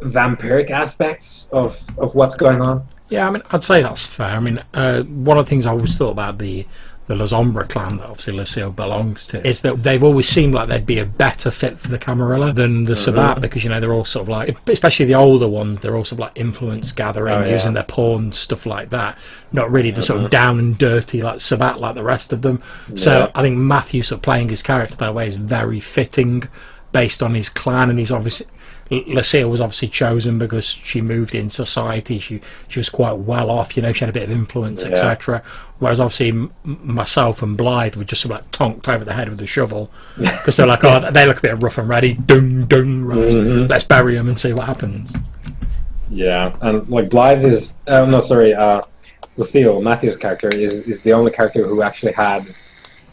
[0.00, 2.86] vampiric aspects of of what's going on.
[3.08, 4.36] Yeah, I mean, I'd say that's fair.
[4.36, 6.66] I mean, uh, one of the things I always thought about the
[7.08, 7.26] the La
[7.64, 11.06] clan that obviously Lucille belongs to is that they've always seemed like they'd be a
[11.06, 13.16] better fit for the Camarilla than the mm-hmm.
[13.16, 16.04] Sabbat because you know they're all sort of like, especially the older ones, they're all
[16.04, 17.52] sort of like influence gathering, oh, yeah.
[17.52, 19.18] using their pawns, stuff like that.
[19.52, 20.30] Not really the sort of mm-hmm.
[20.30, 22.62] down and dirty like Sabbat like the rest of them.
[22.94, 23.30] So yeah.
[23.34, 26.46] I think Matthew sort of playing his character that way is very fitting
[26.92, 28.46] based on his clan, and he's obviously
[28.90, 32.18] Lucille was obviously chosen because she moved in society.
[32.18, 33.92] She she was quite well off, you know.
[33.92, 34.92] She had a bit of influence, yeah.
[34.92, 35.42] etc.
[35.78, 39.28] Whereas obviously m- myself and Blythe were just sort of like tonked over the head
[39.28, 42.14] with a shovel because they're like, oh, they look a bit rough and ready.
[42.14, 43.66] Dung dung, right, mm-hmm.
[43.66, 45.14] let's bury them and see what happens.
[46.10, 48.80] Yeah, and like Blythe is, oh no, sorry, uh,
[49.36, 52.54] Lucille Matthew's character is is the only character who actually had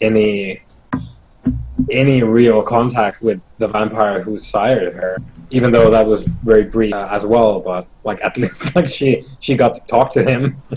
[0.00, 0.62] any
[1.90, 5.18] any real contact with the vampire who sired her
[5.50, 7.60] even though that was very brief uh, as well.
[7.60, 10.60] But like at least like she she got to talk to him.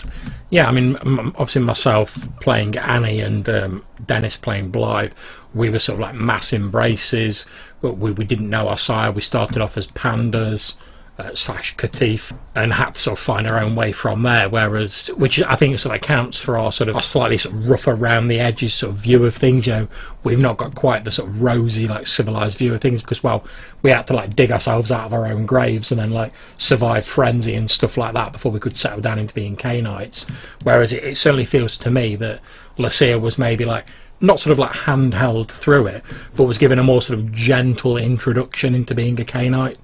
[0.51, 0.95] Yeah, I mean,
[1.35, 5.13] obviously myself playing Annie and um, Dennis playing Blythe,
[5.53, 7.45] we were sort of like mass embraces.
[7.81, 9.11] But we we didn't know our sire.
[9.11, 10.75] We started off as pandas
[11.19, 14.47] uh, slash Caitiff and had to sort of find our own way from there.
[14.47, 17.69] Whereas, which I think sort of accounts for our sort of our slightly sort of
[17.69, 19.67] rough around the edges sort of view of things.
[19.67, 19.87] You know,
[20.23, 23.43] we've not got quite the sort of rosy like civilized view of things because well,
[23.81, 27.05] we had to like dig ourselves out of our own graves and then like survive
[27.05, 30.29] frenzy and stuff like that before we could settle down into being Cainites.
[30.63, 32.39] Whereas it, it certainly feels to me that
[32.77, 33.85] Lucia was maybe like
[34.21, 36.03] not sort of like handheld through it,
[36.35, 39.77] but was given a more sort of gentle introduction into being a Cainite.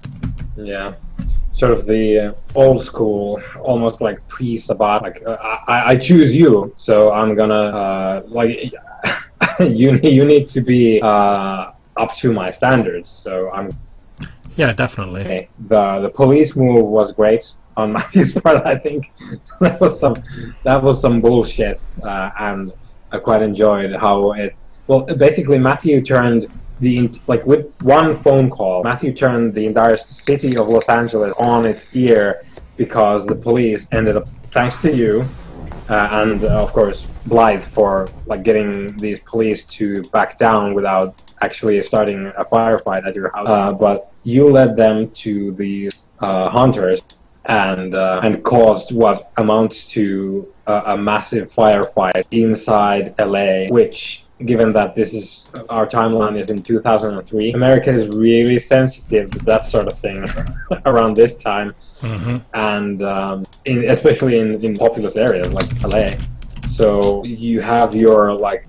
[0.56, 0.94] Yeah,
[1.52, 5.02] sort of the uh, old school, almost like pre-Sabbat.
[5.02, 8.72] Like uh, I, I choose you, so I'm gonna uh, like
[9.60, 9.98] you.
[10.02, 13.08] You need to be uh, up to my standards.
[13.08, 13.76] So I'm.
[14.56, 15.22] Yeah, definitely.
[15.22, 15.48] Okay.
[15.68, 18.66] The the police move was great on Matthew's part.
[18.66, 19.12] I think
[19.60, 20.22] that was some
[20.64, 22.72] that was some bullshit, uh, and
[23.12, 24.54] I quite enjoyed how it.
[24.86, 26.48] Well, basically, Matthew turned
[26.80, 31.64] the like with one phone call, Matthew turned the entire city of Los Angeles on
[31.64, 32.44] its ear
[32.76, 35.26] because the police ended up, thanks to you,
[35.88, 41.22] uh, and uh, of course Blythe for like getting these police to back down without
[41.40, 43.48] actually starting a firefight at your house.
[43.48, 47.02] Uh, but you led them to these uh, hunters
[47.46, 54.72] and uh, and caused what amounts to a, a massive firefight inside LA, which given
[54.72, 59.86] that this is our timeline is in 2003 america is really sensitive to that sort
[59.86, 60.26] of thing
[60.84, 62.36] around this time mm-hmm.
[62.52, 66.10] and um, in, especially in, in populous areas like la
[66.70, 68.66] so you have your like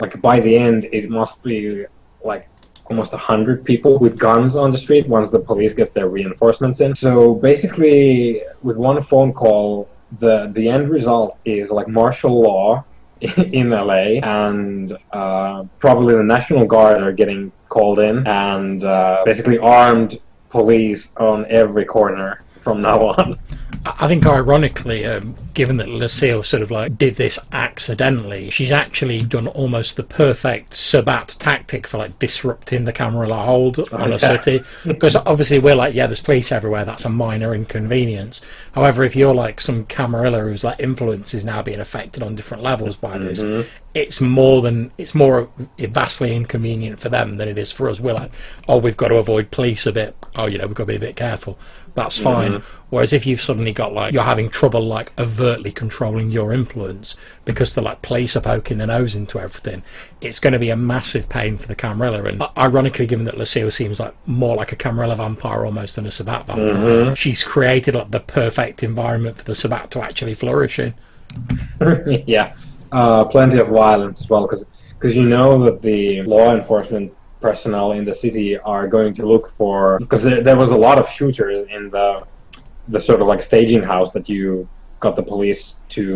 [0.00, 1.84] like by the end it must be
[2.24, 2.48] like
[2.86, 6.94] almost 100 people with guns on the street once the police get their reinforcements in.
[6.94, 12.84] So basically with one phone call the the end result is like martial law
[13.20, 19.58] in LA, and uh, probably the National Guard are getting called in, and uh, basically
[19.58, 20.20] armed
[20.50, 23.38] police on every corner from now on.
[23.86, 29.20] I think, ironically, um, given that Lucille sort of like did this accidentally, she's actually
[29.20, 34.18] done almost the perfect Sabbat tactic for like disrupting the camera hold oh, on a
[34.18, 34.62] city.
[34.86, 36.86] Because obviously we're like, yeah, there's police everywhere.
[36.86, 38.40] That's a minor inconvenience.
[38.72, 42.62] However, if you're like some Camarilla whose like influence is now being affected on different
[42.62, 43.68] levels by this, mm-hmm.
[43.92, 48.00] it's more than it's more vastly inconvenient for them than it is for us.
[48.00, 48.32] We're like,
[48.66, 50.16] oh, we've got to avoid police a bit.
[50.36, 51.58] Oh, you know, we've got to be a bit careful.
[51.94, 52.54] That's fine.
[52.54, 52.84] Mm-hmm.
[52.90, 57.74] Whereas if you've suddenly got like you're having trouble like overtly controlling your influence because
[57.74, 59.82] the like police are poking their nose into everything,
[60.20, 62.24] it's going to be a massive pain for the Camarilla.
[62.24, 66.10] And ironically, given that Lucille seems like more like a Camarilla vampire almost than a
[66.10, 67.14] Sabbat vampire, mm-hmm.
[67.14, 70.94] she's created like the perfect environment for the Sabbat to actually flourish in.
[72.26, 72.54] yeah,
[72.92, 74.64] uh, plenty of violence as well because
[74.98, 77.12] because you know that the law enforcement
[77.46, 80.96] personnel in the city are going to look for because there, there was a lot
[81.00, 82.08] of shooters in the
[82.94, 84.46] the sort of like staging house that you
[85.04, 85.62] got the police
[85.96, 86.06] to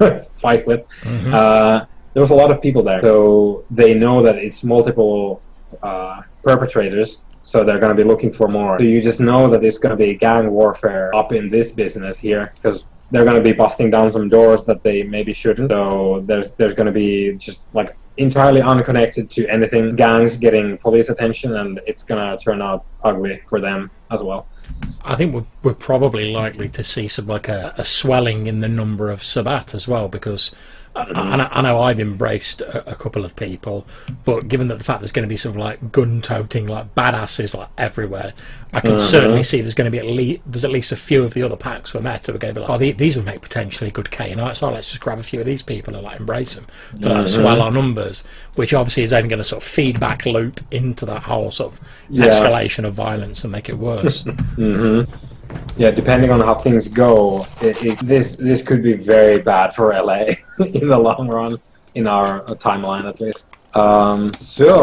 [0.44, 0.82] fight with.
[1.02, 1.32] Mm-hmm.
[1.40, 1.76] Uh,
[2.12, 5.40] there was a lot of people there, so they know that it's multiple
[5.82, 7.10] uh, perpetrators.
[7.52, 8.72] So they're going to be looking for more.
[8.80, 12.18] So you just know that there's going to be gang warfare up in this business
[12.18, 15.70] here because they're going to be busting down some doors that they maybe shouldn't.
[15.70, 17.10] So there's there's going to be
[17.46, 22.84] just like entirely unconnected to anything gangs getting police attention, and it's to turn out
[23.04, 24.46] ugly for them as well.
[25.04, 28.68] I think we're, we're probably likely to see some like a, a swelling in the
[28.68, 30.54] number of Sabbat as well because
[30.96, 33.86] I, I, know I've embraced a, a, couple of people,
[34.24, 37.54] but given that the fact there's going to be sort of like gun-toting like badasses
[37.54, 38.32] like everywhere,
[38.72, 39.00] I can uh-huh.
[39.00, 41.42] certainly see there's going to be at least there's at least a few of the
[41.42, 43.90] other packs we're met who are going to be like, oh, these will make potentially
[43.90, 44.56] good Cainites.
[44.56, 46.66] So let's just grab a few of these people and like embrace them
[47.02, 47.26] to like, uh-huh.
[47.26, 48.24] swell our numbers,
[48.54, 51.80] which obviously is then going to sort of feedback loop into that whole sort of
[52.08, 52.24] yeah.
[52.24, 54.22] escalation of violence and make it worse.
[54.24, 55.12] mm-hmm
[55.76, 59.92] yeah, depending on how things go, it, it, this this could be very bad for
[59.92, 61.60] LA in the long run,
[61.94, 63.42] in our timeline at least.
[63.74, 64.80] Um, so,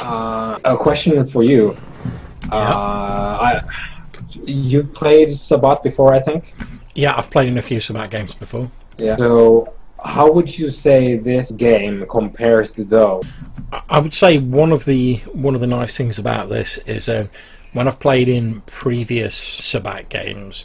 [0.00, 1.76] uh, a question for you.
[2.50, 2.56] Uh,
[3.40, 3.62] I,
[4.44, 6.54] you played Sabbat before, I think.
[6.94, 8.70] Yeah, I've played in a few Sabbat games before.
[8.98, 9.16] Yeah.
[9.16, 13.24] So, how would you say this game compares to those?
[13.88, 17.08] I would say one of the one of the nice things about this is.
[17.08, 17.28] Uh,
[17.76, 20.64] when I've played in previous Sabbat games,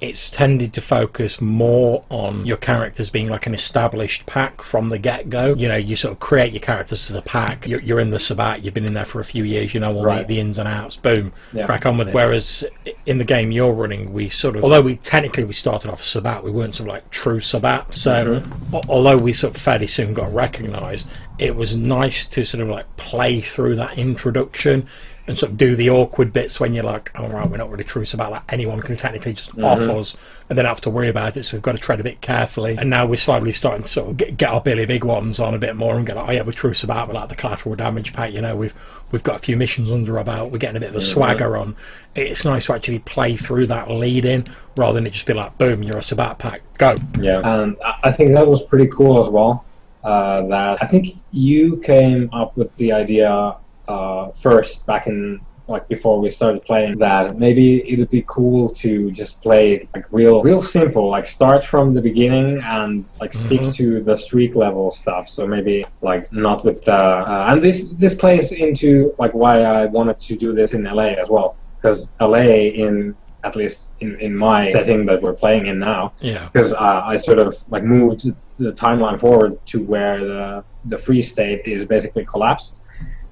[0.00, 4.98] it's tended to focus more on your characters being like an established pack from the
[4.98, 5.54] get go.
[5.54, 7.68] You know, you sort of create your characters as a pack.
[7.68, 9.94] You're, you're in the Sabbat, you've been in there for a few years, you know
[9.94, 10.26] all right.
[10.26, 11.64] the, the, ins and outs, boom, yeah.
[11.64, 12.14] crack on with it.
[12.14, 12.64] Whereas
[13.06, 16.42] in the game you're running, we sort of, although we technically we started off Sabbat,
[16.42, 17.94] we weren't sort of like true Sabbat.
[17.94, 18.90] So mm-hmm.
[18.90, 21.08] although we sort of fairly soon got recognised,
[21.38, 24.88] it was nice to sort of like play through that introduction
[25.26, 27.84] and sort of do the awkward bits when you're like, oh, right, we're not really
[27.84, 28.44] truce about that.
[28.52, 29.64] Anyone can technically just mm-hmm.
[29.64, 30.16] off us
[30.48, 31.42] and then have to worry about it.
[31.42, 32.76] So we've got to tread a bit carefully.
[32.78, 35.54] And now we're slowly starting to sort of get, get our Billy Big ones on
[35.54, 37.74] a bit more and get like, oh, yeah, we're truce about with like the collateral
[37.74, 38.32] damage pack.
[38.32, 38.74] You know, we've
[39.10, 40.52] we've got a few missions under our belt.
[40.52, 41.12] We're getting a bit of a mm-hmm.
[41.12, 41.76] swagger on.
[42.14, 44.46] It's nice to actually play through that lead in
[44.76, 46.96] rather than it just be like, boom, you're a Sabbat pack, go.
[47.20, 49.64] Yeah, and I think that was pretty cool as well.
[50.04, 53.56] Uh, that I think you came up with the idea
[53.88, 59.10] uh, first back in like before we started playing that maybe it'd be cool to
[59.10, 63.46] just play like real real simple like start from the beginning and like mm-hmm.
[63.46, 65.28] stick to the street level stuff.
[65.28, 69.86] So maybe like not with the uh, and this this plays into like why I
[69.86, 71.56] wanted to do this in LA as well.
[71.76, 76.48] Because LA in at least in, in my setting that we're playing in now yeah.
[76.48, 78.26] because uh, I sort of like moved
[78.58, 82.82] the timeline forward to where the the free state is basically collapsed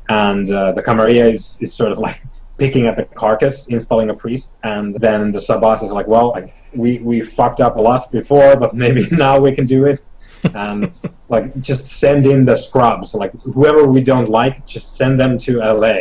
[0.09, 2.20] and uh, the Camarilla is, is sort of like
[2.59, 6.55] picking at the carcass, installing a priest, and then the Sabbat is like, well, like,
[6.74, 10.02] we we fucked up a lot before, but maybe now we can do it.
[10.55, 10.92] and
[11.28, 15.59] like just send in the scrubs, like whoever we don't like, just send them to
[15.59, 15.96] LA.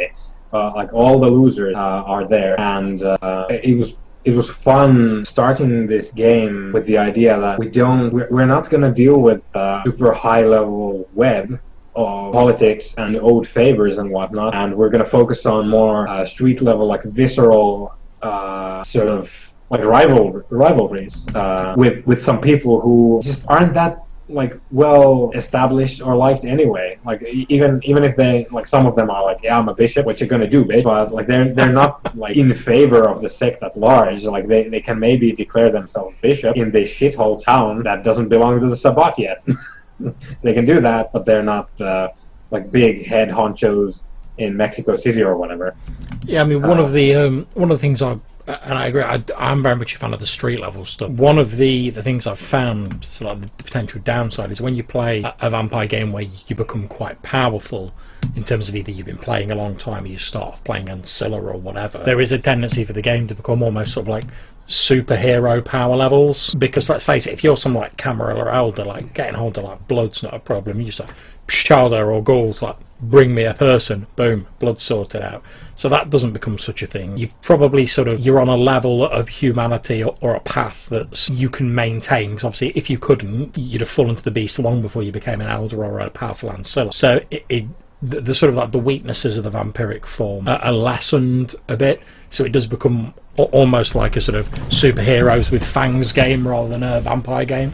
[0.52, 3.96] Uh, like all the losers uh, are there, and uh, it was
[4.26, 8.82] it was fun starting this game with the idea that we don't we're not going
[8.82, 11.60] to deal with uh, super high level web
[11.96, 16.26] of politics and old favors and whatnot and we're going to focus on more uh,
[16.26, 19.32] street level like visceral uh, sort of
[19.70, 26.02] like rival rivalries uh, with with some people who just aren't that like well established
[26.02, 26.98] or liked anyway.
[27.06, 30.06] Like even even if they like some of them are like, yeah, I'm a bishop,
[30.06, 30.84] what you gonna do, bitch?
[30.84, 34.24] But like they're they're not like in favor of the sect at large.
[34.24, 38.60] Like they, they can maybe declare themselves bishop in this shithole town that doesn't belong
[38.62, 39.44] to the Sabbat yet.
[40.42, 42.10] they can do that, but they're not uh,
[42.52, 44.04] like big head honchos
[44.38, 45.76] in Mexico City or whatever.
[46.24, 48.88] Yeah, I mean one uh, of the um, one of the things I and I
[48.88, 49.02] agree.
[49.02, 51.12] I, am very much a fan of the street level stuff.
[51.12, 54.76] One of the, the things I've found, so like the, the potential downside, is when
[54.76, 57.94] you play a, a, vampire game where you become quite powerful
[58.36, 60.88] in terms of either you've been playing a long time or you start off playing
[60.88, 62.00] Ancilla or whatever.
[62.00, 64.26] There is a tendency for the game to become almost sort of like
[64.68, 66.56] superhero power levels.
[66.56, 69.88] Because let's face it, if you're some like Camarilla Elder, like getting hold of like
[69.88, 70.80] blood's not a problem.
[70.80, 71.16] You just like
[71.48, 75.44] Shaldar or Ghouls, like bring me a person, boom, blood sorted out.
[75.76, 77.18] So that doesn't become such a thing.
[77.18, 81.30] You've probably sort of you're on a level of humanity or, or a path that
[81.30, 82.32] you can maintain.
[82.32, 85.42] Because obviously, if you couldn't, you'd have fallen to the beast long before you became
[85.42, 86.94] an elder or a powerful ancilla.
[86.94, 87.66] So it, it
[88.02, 91.78] the, the, sort of like the weaknesses of the vampiric form are, are lessened a
[91.78, 92.02] bit,
[92.34, 96.82] so it does become almost like a sort of superheroes with fangs game rather than
[96.82, 97.72] a vampire game.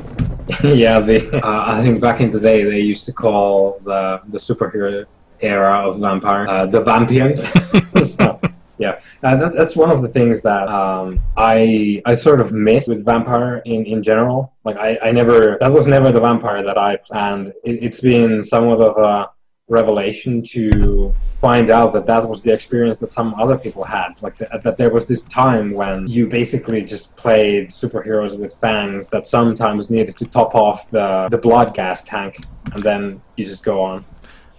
[0.62, 5.04] yeah, uh, I think back in the day they used to call the the superhero
[5.40, 7.42] era of vampire uh, the vampires.
[8.14, 8.40] so,
[8.78, 12.86] yeah, uh, that, that's one of the things that um, I I sort of miss
[12.88, 14.52] with vampire in, in general.
[14.64, 17.48] Like I, I never that was never the vampire that I planned.
[17.64, 19.30] It, it's been somewhat of a
[19.70, 24.10] revelation to find out that that was the experience that some other people had.
[24.20, 29.26] Like that there was this time when you basically just played superheroes with fangs that
[29.26, 32.44] sometimes needed to top off the, the blood gas tank,
[32.74, 34.04] and then you just go on.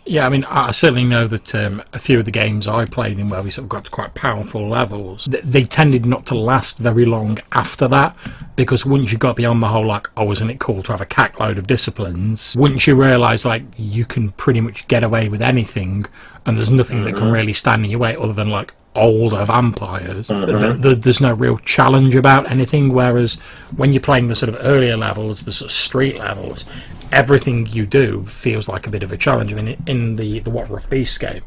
[0.04, 3.20] Yeah, I mean, I certainly know that um, a few of the games I played
[3.20, 6.80] in where we sort of got to quite powerful levels, they tended not to last
[6.80, 8.16] very long after that
[8.56, 11.06] because once you got beyond the whole, like, oh, isn't it cool to have a
[11.06, 15.42] cack load of disciplines, once you realise, like, you can pretty much get away with
[15.42, 16.06] anything
[16.48, 17.06] and there's nothing mm-hmm.
[17.06, 17.34] that can mm-hmm.
[17.34, 20.30] really stand in your way other than, like, older vampires.
[20.30, 20.82] Mm-hmm.
[20.82, 22.92] The, the, there's no real challenge about anything.
[22.92, 23.36] Whereas
[23.78, 26.66] when you're playing the sort of earlier levels, the sort of street levels,
[27.12, 29.54] everything you do feels like a bit of a challenge.
[29.54, 31.44] I mean, in the the What Rough Beast game,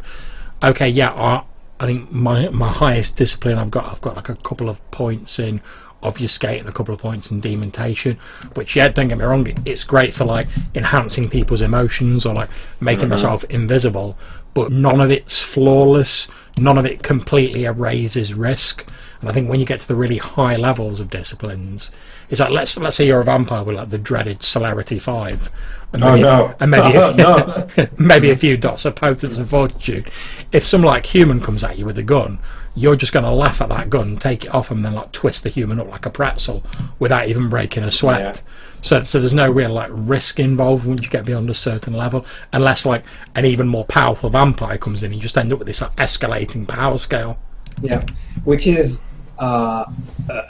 [0.63, 1.45] okay, yeah, I,
[1.81, 5.39] I think my my highest discipline I've got I've got like a couple of points
[5.39, 5.61] in
[6.05, 8.19] obfuscate and a couple of points in dementation
[8.53, 12.51] which yeah don't get me wrong it's great for like enhancing people's emotions or like
[12.79, 13.11] making mm-hmm.
[13.11, 14.17] myself invisible
[14.53, 18.87] but none of it's flawless none of it completely erases risk
[19.21, 21.91] and i think when you get to the really high levels of disciplines
[22.31, 25.51] it's like let's let's say you're a vampire with like the dreaded celerity five,
[25.93, 26.55] and oh, maybe, oh, no.
[26.61, 27.89] and maybe oh, a, no.
[27.99, 30.11] maybe a few dots of potence and fortitude.
[30.53, 32.41] If some like human comes at you with a gun,
[32.75, 35.45] you're just going to laugh at that gun, take it off, and then like twist
[35.45, 36.65] the human up like a pretzel
[36.99, 38.21] without even breaking a sweat.
[38.21, 38.53] Yeah.
[38.83, 42.27] So, so there's no real like risk involved once you get beyond a certain level,
[42.53, 43.05] unless like
[43.35, 45.95] an even more powerful vampire comes in, and you just end up with this like,
[45.97, 47.39] escalating power scale.
[47.81, 48.05] Yeah,
[48.45, 49.01] which is
[49.39, 49.85] uh,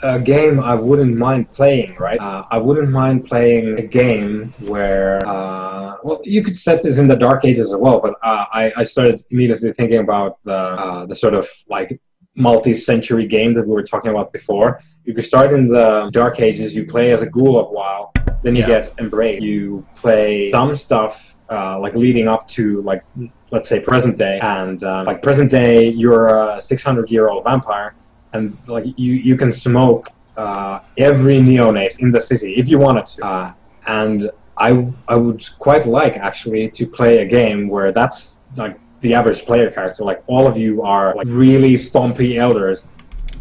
[0.03, 2.19] a, game I wouldn't mind playing, right?
[2.19, 7.07] Uh, I wouldn't mind playing a game where, uh, well, you could set this in
[7.07, 11.05] the Dark Ages as well, but uh, I, I started immediately thinking about the, uh,
[11.05, 11.99] the sort of like
[12.35, 14.81] multi-century game that we were talking about before.
[15.03, 18.13] You could start in the Dark Ages, you play as a ghoul of a while,
[18.43, 18.67] then you yeah.
[18.67, 19.41] get embraced.
[19.43, 23.03] You play some stuff uh, like leading up to like
[23.51, 27.95] let's say present day, and like present day, you're a 600 year old vampire
[28.35, 33.07] and like you you can smoke uh, every neonate in the city if you wanted
[33.07, 33.25] to.
[33.25, 33.53] Uh,
[33.87, 34.69] and I
[35.07, 39.69] I would quite like actually to play a game where that's like the average player
[39.71, 40.03] character.
[40.03, 42.87] Like all of you are like really stompy elders,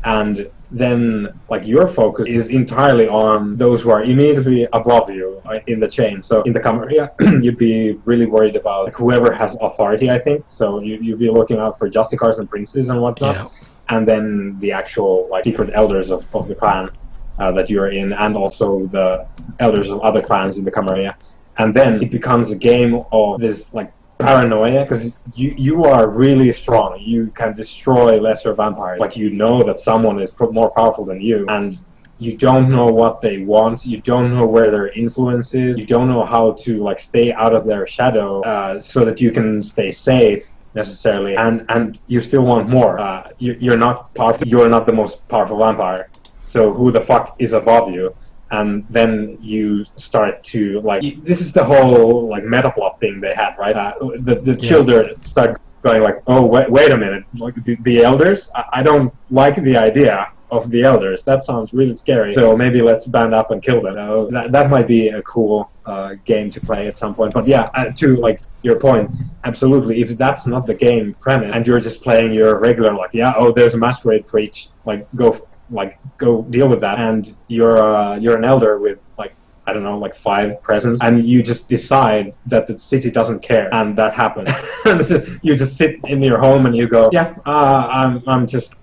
[0.05, 5.73] and then like your focus is entirely on those who are immediately above you uh,
[5.73, 6.21] in the chain.
[6.21, 7.13] So in the Camarilla,
[7.45, 10.11] you'd be really worried about like, whoever has authority.
[10.11, 10.81] I think so.
[10.81, 13.37] You you'd be looking out for justicars and princes and whatnot.
[13.37, 13.49] Yeah
[13.89, 16.91] and then the actual like secret elders of, of the clan
[17.39, 19.26] uh, that you're in, and also the
[19.59, 21.16] elders of other clans in the Camarilla.
[21.59, 26.53] And then it becomes a game of this like paranoia because you you are really
[26.53, 26.99] strong.
[27.01, 31.47] You can destroy lesser vampires, but you know that someone is more powerful than you,
[31.49, 31.78] and
[32.18, 33.85] you don't know what they want.
[33.85, 35.76] You don't know where their influence is.
[35.76, 39.30] You don't know how to like stay out of their shadow uh, so that you
[39.30, 42.99] can stay safe necessarily, and and you still want more.
[42.99, 44.47] Uh, you, you're not powerful.
[44.47, 46.09] You're not the most powerful vampire.
[46.45, 48.14] So who the fuck is above you?
[48.51, 51.03] And then you start to like.
[51.25, 53.77] This is the whole like meta plot thing they had, right?
[53.77, 54.68] Uh, the the yeah.
[54.68, 58.51] children start going like, oh wait, wait a minute, like the, the elders.
[58.55, 61.23] I, I don't like the idea of the elders.
[61.25, 62.35] That sounds really scary.
[62.35, 63.97] So maybe let's band up and kill them.
[63.99, 67.35] Uh, that, that might be a cool uh, game to play at some point.
[67.35, 69.11] But yeah, uh, to like your point,
[69.45, 70.01] absolutely.
[70.01, 73.53] If that's not the game premise and you're just playing your regular like, yeah, oh,
[73.53, 78.37] there's a masquerade preach, like go like go deal with that, and you're uh, you're
[78.37, 79.35] an elder with like
[79.67, 83.73] I don't know, like five Presence, and you just decide that the city doesn't care,
[83.75, 84.51] and that happens.
[85.43, 88.75] you just sit in your home and you go, yeah, uh, I'm I'm just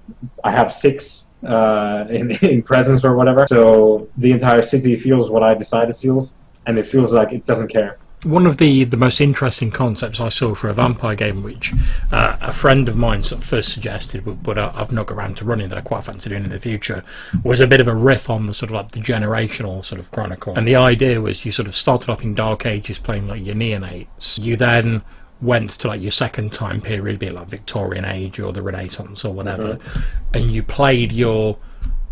[0.44, 3.46] I have six uh, in, in presence or whatever.
[3.48, 6.36] So the entire city feels what I decide it feels,
[6.66, 7.98] and it feels like it doesn't care.
[8.24, 11.74] One of the, the most interesting concepts I saw for a vampire game, which
[12.12, 15.38] uh, a friend of mine sort of first suggested, but, but I've not got around
[15.38, 17.04] to running that I quite fancy doing in the future,
[17.44, 20.12] was a bit of a riff on the sort of like the generational sort of
[20.12, 20.54] chronicle.
[20.56, 23.56] And the idea was you sort of started off in Dark Ages playing like your
[23.56, 24.38] neonates.
[24.38, 25.02] You then
[25.42, 29.26] went to like your second time period, be it like Victorian age or the Renaissance
[29.26, 30.02] or whatever, mm-hmm.
[30.34, 31.58] and you played your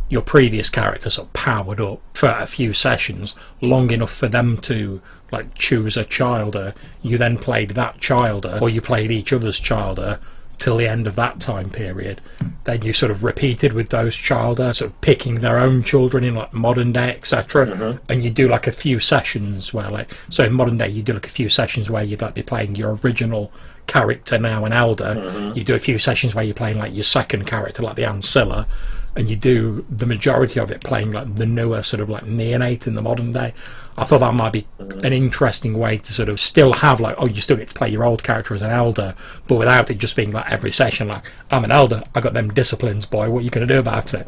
[0.09, 4.57] your previous character sort of powered up for a few sessions, long enough for them
[4.57, 5.01] to
[5.31, 6.73] like choose a childer.
[7.03, 10.19] You then played that childer, or you played each other's childer
[10.59, 12.21] till the end of that time period.
[12.65, 16.35] Then you sort of repeated with those childer, sort of picking their own children in
[16.35, 17.67] like modern day, etc.
[17.67, 18.11] Mm-hmm.
[18.11, 21.13] And you do like a few sessions where, like, so in modern day, you do
[21.13, 23.51] like a few sessions where you'd like be playing your original
[23.87, 25.15] character now an elder.
[25.17, 25.57] Mm-hmm.
[25.57, 28.67] You do a few sessions where you're playing like your second character, like the ancilla
[29.15, 32.87] and you do the majority of it playing like the newer sort of like neonate
[32.87, 33.53] in the modern day.
[33.99, 37.27] I thought that might be an interesting way to sort of still have like, oh,
[37.27, 39.13] you still get to play your old character as an elder,
[39.47, 42.49] but without it just being like every session, like, I'm an elder, I got them
[42.49, 44.25] disciplines, boy, what are you going to do about it?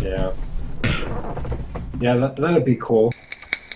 [0.00, 0.32] Yeah.
[2.00, 3.12] Yeah, that, that'd be cool.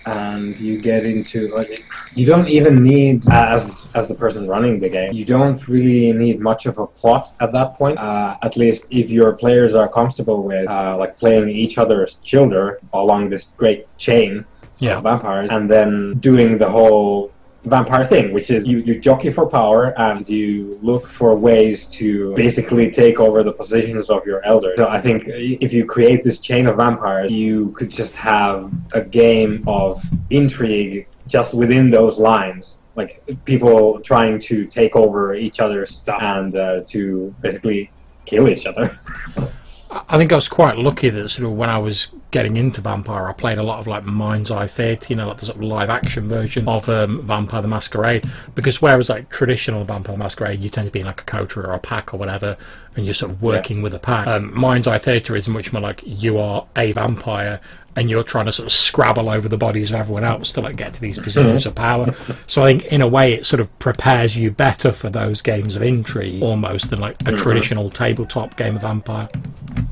[0.06, 1.84] And you get into like,
[2.14, 5.12] you don't even need as as the person running the game.
[5.12, 7.98] You don't really need much of a plot at that point.
[7.98, 12.76] Uh, at least if your players are comfortable with uh, like playing each other's children
[12.92, 14.44] along this great chain
[14.78, 15.00] yeah.
[15.00, 17.32] vampires, and then doing the whole
[17.64, 22.34] vampire thing, which is you, you jockey for power and you look for ways to
[22.34, 24.74] basically take over the positions of your elders.
[24.76, 29.00] So I think if you create this chain of vampires, you could just have a
[29.00, 35.94] game of intrigue just within those lines like people trying to take over each other's
[35.94, 37.90] stuff and uh, to basically
[38.24, 38.98] kill each other.
[39.94, 43.28] I think I was quite lucky that sort of when I was getting into Vampire,
[43.28, 45.62] I played a lot of like Mind's Eye Theatre, you know, like the sort of
[45.62, 48.28] live action version of um, Vampire the Masquerade.
[48.56, 51.64] Because whereas like traditional Vampire the Masquerade, you tend to be in like a coterie
[51.64, 52.56] or a pack or whatever,
[52.96, 53.82] and you're sort of working yeah.
[53.84, 54.26] with a pack.
[54.26, 57.60] Um, Mind's Eye Theatre is much more like you are a vampire
[57.96, 60.76] and you're trying to sort of scrabble over the bodies of everyone else to like
[60.76, 62.12] get to these positions of power.
[62.46, 65.76] So I think in a way it sort of prepares you better for those games
[65.76, 67.36] of intrigue almost than like a mm-hmm.
[67.36, 69.28] traditional tabletop game of Vampire.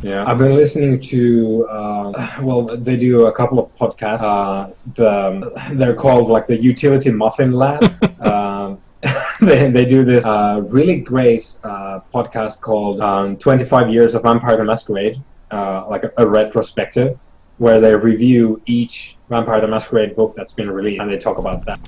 [0.03, 1.67] Yeah, I've been listening to.
[1.69, 4.23] Uh, well, they do a couple of podcasts.
[4.23, 7.83] Uh, the they're called like the Utility Muffin Lab.
[8.23, 8.81] um,
[9.41, 14.57] they, they do this uh, really great uh, podcast called um, 25 Years of Vampire
[14.57, 17.19] the Masquerade, uh, like a, a retrospective
[17.59, 21.65] where they review each Vampire the Masquerade book that's been released, and they talk about
[21.65, 21.81] that.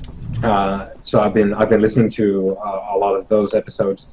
[0.43, 4.09] Uh, so I've been I've been listening to uh, a lot of those episodes.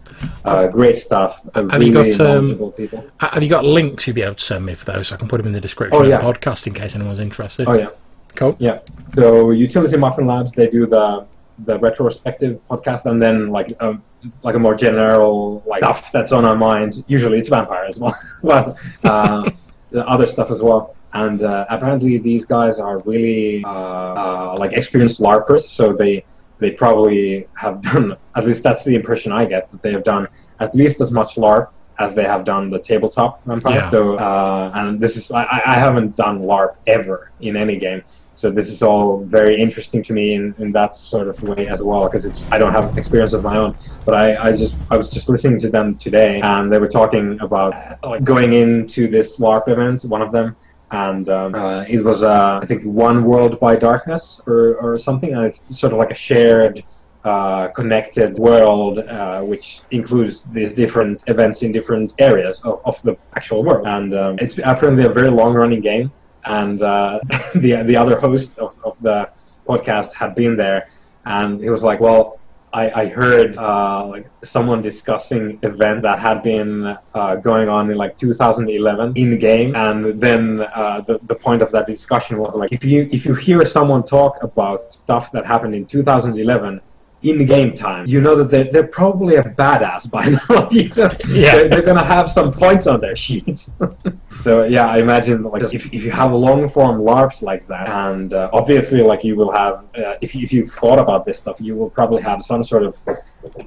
[0.46, 1.42] Uh, great stuff.
[1.56, 3.06] have really you got um, people.
[3.20, 5.12] Have you got links you'd be able to send me for those?
[5.12, 6.18] I can put them in the description oh, yeah.
[6.18, 7.68] of the podcast in case anyone's interested.
[7.68, 7.90] Oh yeah,
[8.36, 8.56] cool.
[8.60, 8.80] Yeah.
[9.16, 11.26] So Utility Muffin Labs they do the
[11.60, 14.04] the retrospective podcast, and then like um,
[14.44, 17.04] like a more general like stuff that's on our mind.
[17.08, 19.50] Usually it's vampires, well, but uh,
[19.96, 25.20] other stuff as well and uh, apparently these guys are really uh, uh, like experienced
[25.20, 26.24] larpers so they
[26.60, 30.28] they probably have done at least that's the impression i get that they have done
[30.60, 31.70] at least as much larp
[32.02, 33.76] as they have done the tabletop vampire.
[33.76, 33.92] Yeah.
[33.92, 38.04] so uh, and this is I, I haven't done larp ever in any game.
[38.34, 41.84] So this is all very interesting to me in, in that sort of way as
[41.84, 44.98] well because it's I don't have experience of my own, but I, I just I
[44.98, 49.38] was just listening to them today and they were talking about like going into this
[49.38, 50.56] LARP event, one of them,
[50.92, 55.34] and um, uh, it was uh, I think One World by Darkness or, or something.
[55.34, 56.84] And it's sort of like a shared
[57.24, 63.16] uh, connected world, uh, which includes these different events in different areas of, of the
[63.36, 63.88] actual world.
[63.88, 66.12] And um, it's apparently a very long running game.
[66.44, 67.20] And uh,
[67.56, 69.30] the the other host of, of the
[69.66, 70.90] podcast had been there,
[71.26, 72.41] and he was like, "Well,
[72.74, 77.98] I, I heard uh, like someone discussing event that had been uh, going on in
[77.98, 82.72] like 2011 in game, and then uh, the the point of that discussion was like
[82.72, 86.82] if you if you hear someone talk about stuff that happened in 2011
[87.24, 90.70] in game time, you know that they're, they're probably a badass by now.
[90.72, 91.10] you know?
[91.28, 91.56] yeah.
[91.56, 93.70] They're, they're, gonna have some points on their sheets.
[94.44, 98.34] so yeah, I imagine like if, if you have long form LARPs like that, and
[98.34, 101.58] uh, obviously like you will have uh, if you, if you thought about this stuff,
[101.60, 102.98] you will probably have some sort of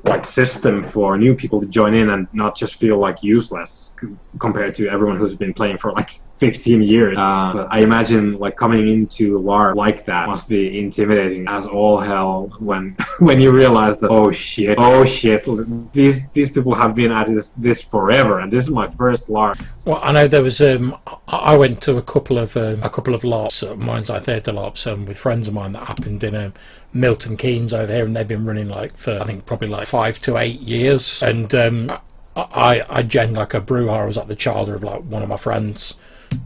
[0.05, 3.91] like system for new people to join in and not just feel like useless
[4.39, 7.17] compared to everyone who's been playing for like 15 years.
[7.17, 11.99] Uh, I imagine like coming into a LARP like that must be intimidating as all
[11.99, 15.47] hell when when you realize that oh shit, oh shit,
[15.93, 19.65] these these people have been at this this forever, and this is my first LARP.
[19.85, 20.97] Well, I know there was um,
[21.29, 24.53] I went to a couple of um, a couple of LARPs, uh, Mind's Eye Theatre
[24.53, 26.53] LARPs, um, with friends of mine that happened in um,
[26.93, 30.19] Milton Keynes over here, and they've been running like for I think probably like five
[30.23, 31.93] to eight years, and um,
[32.35, 34.01] I I gen like a Brujah.
[34.01, 36.01] I was like the child of like one of my friends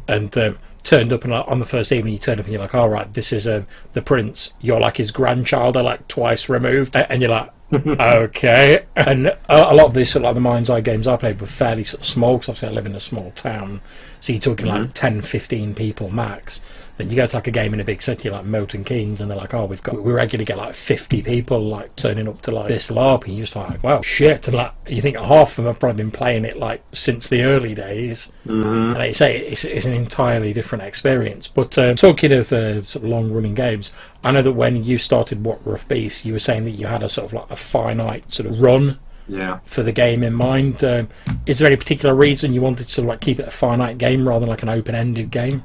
[0.06, 2.74] and um, turned up and on the first evening you turn up and you're like
[2.74, 4.52] all right this is um, the prince.
[4.60, 6.96] You're like his grandchild are like twice removed.
[6.96, 8.86] And you're like okay.
[8.96, 11.40] And a, a, lot of these sort of like the mind's eye games i played
[11.40, 13.80] were fairly sort of small because obviously i live in a small town.
[14.20, 14.84] So you're talking mm-hmm.
[14.84, 16.60] like 10 15 people max
[16.98, 19.30] then you go to like a game in a big city like Milton Keynes, and
[19.30, 22.50] they're like, "Oh, we've got we regularly get like 50 people like turning up to
[22.50, 25.56] like this LARP." And you're just like, "Well, shit!" And like you think half of
[25.56, 28.32] them have probably been playing it like since the early days.
[28.46, 28.66] Mm-hmm.
[28.66, 31.46] And they say it's, it's an entirely different experience.
[31.46, 33.92] But uh, talking of uh, sort of long running games,
[34.24, 37.04] I know that when you started What Rough Beast, you were saying that you had
[37.04, 39.60] a sort of like a finite sort of run yeah.
[39.64, 40.82] for the game in mind.
[40.82, 41.08] Um,
[41.46, 43.98] is there any particular reason you wanted to sort of like keep it a finite
[43.98, 45.62] game rather than like an open-ended game?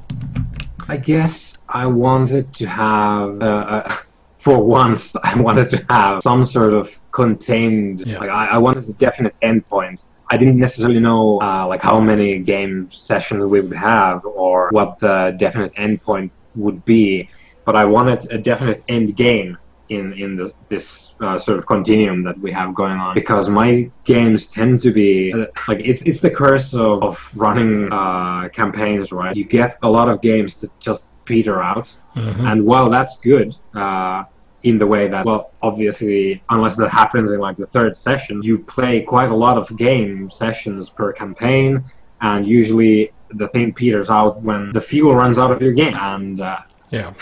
[0.88, 3.96] I guess I wanted to have, uh, uh,
[4.38, 8.06] for once, I wanted to have some sort of contained.
[8.06, 8.18] Yeah.
[8.18, 10.02] Like I, I, wanted a definite endpoint.
[10.30, 14.98] I didn't necessarily know uh, like how many game sessions we would have or what
[14.98, 17.28] the definite endpoint would be,
[17.64, 19.58] but I wanted a definite end game
[19.88, 23.14] in in the, this uh, sort of continuum that we have going on.
[23.14, 27.92] Because my games tend to be uh, like it's, it's the curse of, of running
[27.92, 29.36] uh, campaigns right?
[29.36, 31.94] You get a lot of games that just peter out.
[32.16, 32.46] Mm-hmm.
[32.46, 34.24] and while that's good uh,
[34.62, 38.58] in the way that well obviously unless that happens in like the third session you
[38.58, 41.84] play quite a lot of game sessions per campaign.
[42.20, 45.94] And usually the thing peters out when the fuel runs out of your game.
[45.96, 46.60] And uh,
[46.90, 47.12] yeah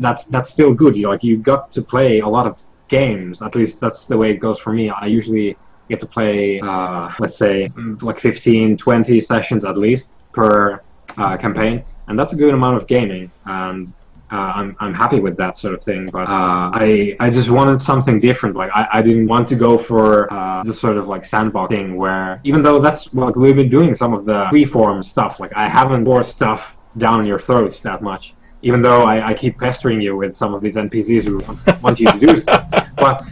[0.00, 0.96] that's that's still good.
[0.96, 3.42] You like you got to play a lot of games.
[3.42, 4.90] At least that's the way it goes for me.
[4.90, 5.56] I usually
[5.88, 7.70] get to play, uh, let's say,
[8.00, 10.80] like 15, 20 sessions at least per
[11.16, 13.30] uh, campaign, and that's a good amount of gaming.
[13.44, 13.92] And
[14.32, 16.08] uh, I'm I'm happy with that sort of thing.
[16.10, 18.56] But uh, I I just wanted something different.
[18.56, 21.96] Like I, I didn't want to go for uh, the sort of like sandbox thing
[21.96, 25.40] where even though that's like we've been doing some of the freeform stuff.
[25.40, 29.58] Like I haven't forced stuff down your throats that much even though I, I, keep
[29.58, 31.38] pestering you with some of these NPCs who
[31.82, 32.66] want you to do stuff.
[32.96, 33.24] But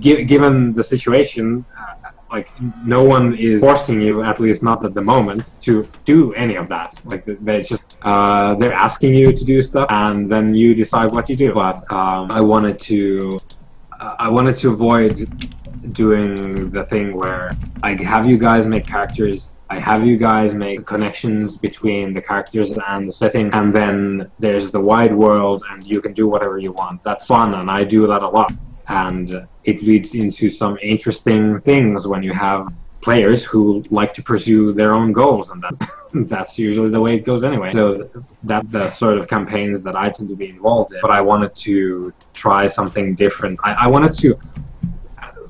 [0.00, 2.50] gi- given the situation, uh, like
[2.84, 6.68] no one is forcing you, at least not at the moment, to do any of
[6.68, 7.00] that.
[7.04, 11.28] Like they just uh, they're asking you to do stuff, and then you decide what
[11.30, 11.54] you do.
[11.54, 13.40] But um, I wanted to
[14.00, 15.14] uh, I wanted to avoid
[15.92, 20.86] doing the thing where I have you guys make characters I have you guys make
[20.86, 26.00] connections between the characters and the setting, and then there's the wide world, and you
[26.00, 27.02] can do whatever you want.
[27.02, 28.52] That's fun, and I do that a lot.
[28.86, 34.72] And it leads into some interesting things when you have players who like to pursue
[34.72, 35.74] their own goals, and that
[36.32, 37.72] that's usually the way it goes anyway.
[37.72, 38.08] So
[38.44, 41.00] that's the sort of campaigns that I tend to be involved in.
[41.02, 43.58] But I wanted to try something different.
[43.64, 44.38] I, I wanted to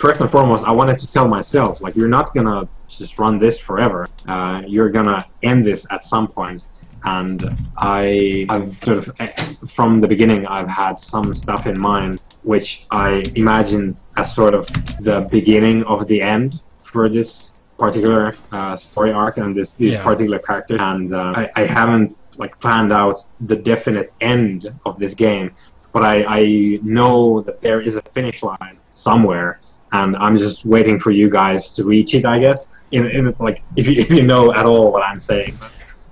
[0.05, 3.57] first and foremost, I wanted to tell myself, like, you're not gonna just run this
[3.59, 4.07] forever.
[4.29, 6.67] Uh, you're gonna end this at some point.
[7.05, 7.39] And
[7.77, 12.87] I, I've sort of, eh, from the beginning, I've had some stuff in mind which
[12.91, 14.67] I imagined as sort of
[15.01, 20.05] the beginning of the end for this particular uh, story arc and this these yeah.
[20.05, 20.81] particular characters.
[20.83, 25.53] And uh, I, I haven't like planned out the definite end of this game,
[25.95, 26.43] but I, I
[26.83, 29.61] know that there is a finish line somewhere
[29.95, 32.25] and I'm just waiting for you guys to reach it.
[32.25, 35.57] I guess in, in like if you, if you know at all what I'm saying.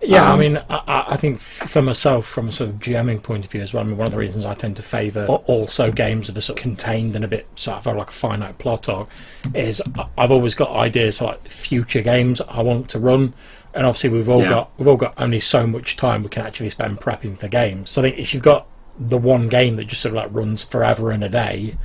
[0.04, 3.44] Yeah, Um, I mean, I, I think for myself, from a sort of GMing point
[3.44, 5.92] of view as well, I mean, one of the reasons I tend to favour also
[5.92, 8.88] games that are sort of contained and a bit sort of like a finite plot
[8.88, 9.08] arc
[9.54, 9.80] is
[10.18, 13.32] I've always got ideas for like future games I want to run,
[13.74, 14.48] and obviously we've all Yeah.
[14.48, 17.90] got we've all got only so much time we can actually spend prepping for games.
[17.90, 18.66] So I think if you've got
[18.98, 21.76] the one game that just sort of like runs forever and a day,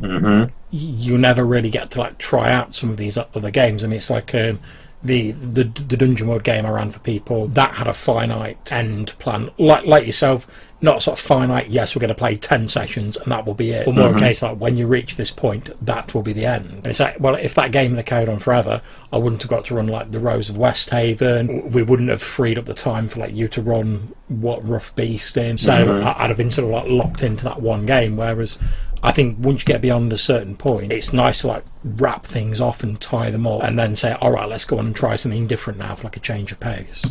[0.00, 0.50] mhm.
[0.70, 3.84] you never really get to like try out some of these other games.
[3.84, 4.60] I mean, it's like um,
[5.02, 9.16] the the the dungeon world game I ran for people that had a finite end
[9.18, 10.46] plan, like like yourself.
[10.82, 11.70] Not sort of finite.
[11.70, 13.86] Yes, we're going to play ten sessions and that will be it.
[13.86, 16.66] But more a case like when you reach this point, that will be the end.
[16.66, 19.64] And it's like, well, if that game had carried on forever, I wouldn't have got
[19.64, 21.70] to run like the Rose of Westhaven.
[21.72, 25.38] We wouldn't have freed up the time for like you to run what Rough Beast
[25.38, 25.56] in.
[25.56, 28.18] So I- I'd have been sort of like locked into that one game.
[28.18, 28.58] Whereas
[29.02, 32.60] I think once you get beyond a certain point, it's nice to like wrap things
[32.60, 35.16] off and tie them up, and then say, "All right, let's go on and try
[35.16, 37.04] something different now for like a change of pace."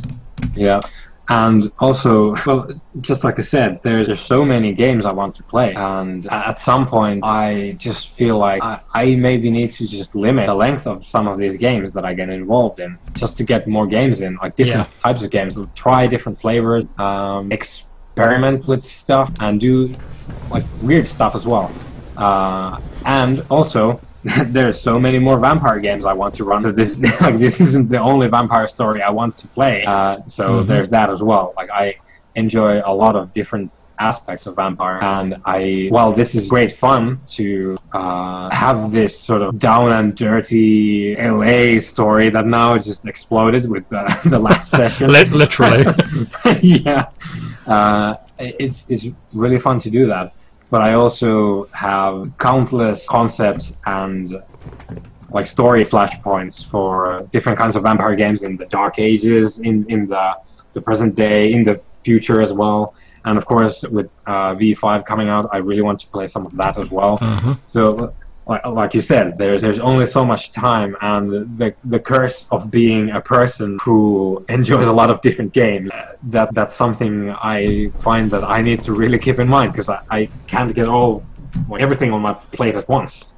[0.56, 0.80] Yeah.
[1.28, 2.70] And also, well,
[3.02, 6.60] just like I said, there's, there's so many games I want to play, and at
[6.60, 10.86] some point, I just feel like I, I maybe need to just limit the length
[10.86, 14.22] of some of these games that I get involved in, just to get more games
[14.22, 15.02] in, like different Yeah.
[15.02, 17.52] types of games, try different flavors, um,
[18.16, 19.94] experiment with stuff, and do
[20.50, 21.70] like weird stuff as well.
[22.16, 24.00] Uh, and also,
[24.46, 26.64] there's so many more vampire games I want to run.
[26.64, 29.84] So this like this isn't the only vampire story I want to play.
[29.86, 31.54] Uh, so there's that as well.
[31.58, 31.96] Like I
[32.36, 33.70] enjoy a lot of different
[34.00, 39.42] aspects of vampire, and I while this is great fun to uh, have this sort
[39.42, 45.12] of down and dirty LA story that now just exploded with the, the last session.
[45.12, 45.86] Literally.
[46.62, 47.10] yeah,
[47.68, 50.34] uh, it's it's really fun to do that.
[50.70, 54.34] But I also have countless concepts and
[55.32, 60.08] like story flashpoints for different kinds of vampire games in the Dark Ages, in in
[60.08, 60.34] the
[60.74, 62.94] the present day, in the future as well.
[63.26, 66.56] And of course, with uh, V5 coming out, I really want to play some of
[66.58, 67.18] that as well.
[67.66, 68.14] So,
[68.48, 73.10] like, you said, there's there's only so much time, and the the curse of being
[73.12, 75.90] a person who enjoys a lot of different games.
[76.24, 80.00] That that's something I find that I need to really keep in mind because I,
[80.12, 81.24] I can't get all
[81.80, 83.32] everything on my plate at once.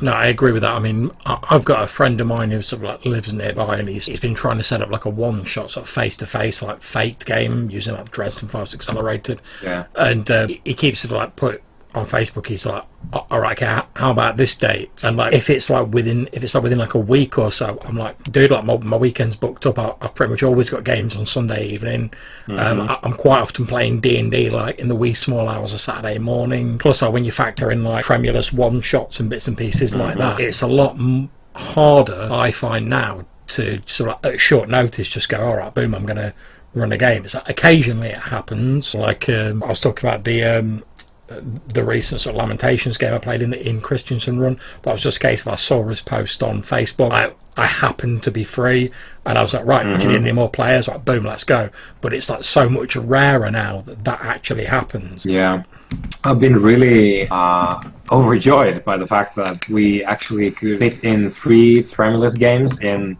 [0.00, 0.72] No, I agree with that.
[0.72, 3.88] I mean, I've got a friend of mine who sort of like lives nearby, and
[3.88, 7.24] he's, he's been trying to set up like a one-shot sort of face-to-face like Fate
[7.24, 9.40] game using like Dresden Files Accelerated.
[9.62, 9.86] Yeah.
[9.94, 11.62] and uh, he- he keeps sort of like put
[11.96, 12.46] on Facebook.
[12.46, 16.28] He's like, "All right, okay, how about this date?" And like, if it's like within,
[16.32, 18.96] if it's like within like a week or so, I'm like, "Dude, like my, my
[18.96, 19.78] weekend's booked up.
[19.78, 22.12] I, I've pretty much always got games on Sunday evening.
[22.48, 25.72] Um, I, I'm quite often playing D and D like in the wee small hours
[25.72, 26.78] of Saturday morning.
[26.78, 30.16] Plus, like, when you factor in like Tremulus one shots and bits and pieces like
[30.18, 32.28] that, it's a lot m- harder.
[32.30, 36.04] I find now to sort of at short notice just go, all right, boom, I'm
[36.04, 36.34] going to
[36.74, 37.24] run a game.
[37.24, 38.94] It's like, occasionally it happens.
[38.94, 40.84] Like um, I was talking about the um,
[41.28, 44.58] the recent sort of Lamentations game I played in the in Christensen run.
[44.82, 47.12] That was just a case of I saw his post on Facebook.
[47.12, 48.92] I I happened to be free,
[49.24, 50.88] and I was like, right, do you need any more players?
[50.88, 51.70] Like, boom, let's go.
[52.00, 55.24] But it's like so much rarer now that that actually happens.
[55.24, 55.62] Yeah.
[56.24, 57.80] I've been really uh,
[58.10, 63.16] overjoyed by the fact that we actually could fit in three Tremulus games in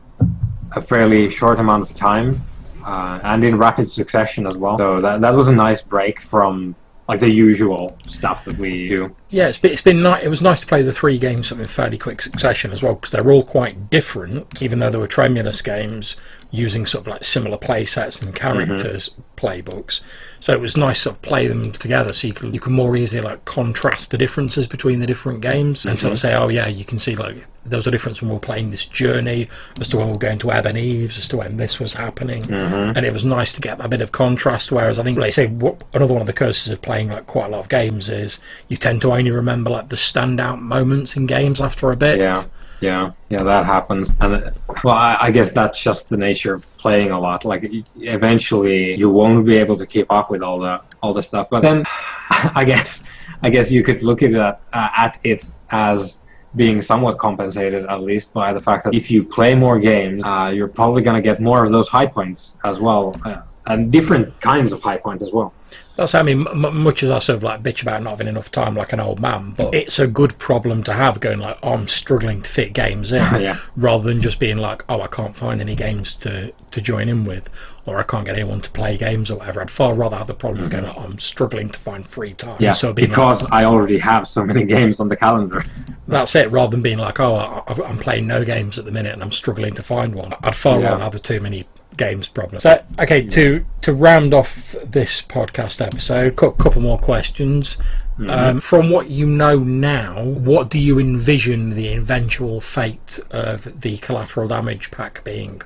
[0.73, 2.43] a fairly short amount of time
[2.85, 4.77] uh, and in rapid succession as well.
[4.79, 6.75] So that, that was a nice break from
[7.09, 9.15] like the usual stuff that we do.
[9.31, 10.25] Yeah, it's been, it's been nice.
[10.25, 13.11] It was nice to play the three games in fairly quick succession as well because
[13.11, 14.61] they're all quite different.
[14.63, 16.17] Even though they were Tremulus games
[16.57, 19.47] using sort of like similar play sets and characters mm-hmm.
[19.47, 20.01] playbooks,
[20.41, 22.73] so it was nice to sort of play them together so you could you can
[22.73, 26.29] more easily like contrast the differences between the different games and sort of mm-hmm.
[26.29, 28.71] say, oh yeah, you can see like there was a difference when we were playing
[28.71, 29.49] this journey
[29.81, 32.45] as to when we were going to Ebon Eves as to when this was happening,
[32.45, 32.97] mm-hmm.
[32.97, 34.73] and it was nice to get that bit of contrast.
[34.73, 37.27] Whereas I think, like I say, what, another one of the curses of playing like
[37.27, 41.17] quite a lot of games is you tend to only remember like the standout moments
[41.17, 42.19] in games after a bit.
[42.19, 42.43] Yeah,
[42.81, 43.43] yeah, yeah.
[43.43, 44.53] That happens, and
[44.85, 47.45] well, I, I guess that's just the nature of playing a lot.
[47.45, 51.49] Like eventually, you won't be able to keep up with all the all the stuff.
[51.51, 51.85] But then,
[52.31, 53.03] I guess,
[53.43, 56.19] I guess you could look at it uh, at it as
[56.55, 60.51] being somewhat compensated at least by the fact that if you play more games, uh,
[60.55, 64.39] you're probably going to get more of those high points as well, uh, and different
[64.41, 65.53] kinds of high points as well.
[65.97, 68.51] That's I mean, m- much as I sort of like bitch about not having enough
[68.51, 71.21] time like an old man, but it's a good problem to have.
[71.21, 73.59] Going like, oh, I'm struggling to fit games in, Yeah.
[73.77, 77.25] rather than just being like, oh, I can't find any games to to join in
[77.25, 77.49] with,
[77.87, 79.63] or I can't get anyone to play games or whatever.
[79.63, 80.83] I'd far rather have the problem of mm-hmm.
[80.83, 82.57] going, like, oh, I'm struggling to find free time.
[82.61, 85.65] Yeah, so being like, because I already have so many games on the calendar.
[86.07, 89.15] that's it, rather than being like, oh, I, I'm playing no games at the minute
[89.15, 90.35] and I'm struggling to find one.
[90.43, 90.89] I'd far Yeah.
[90.91, 91.67] rather have the too many
[91.97, 92.61] games problem.
[92.61, 97.79] So, okay, to to round off this podcast episode, a couple more questions.
[98.19, 98.31] Mm-hmm.
[98.31, 103.99] Um, from what you know now, what do you envision the eventual fate of the
[103.99, 105.61] collateral damage pack being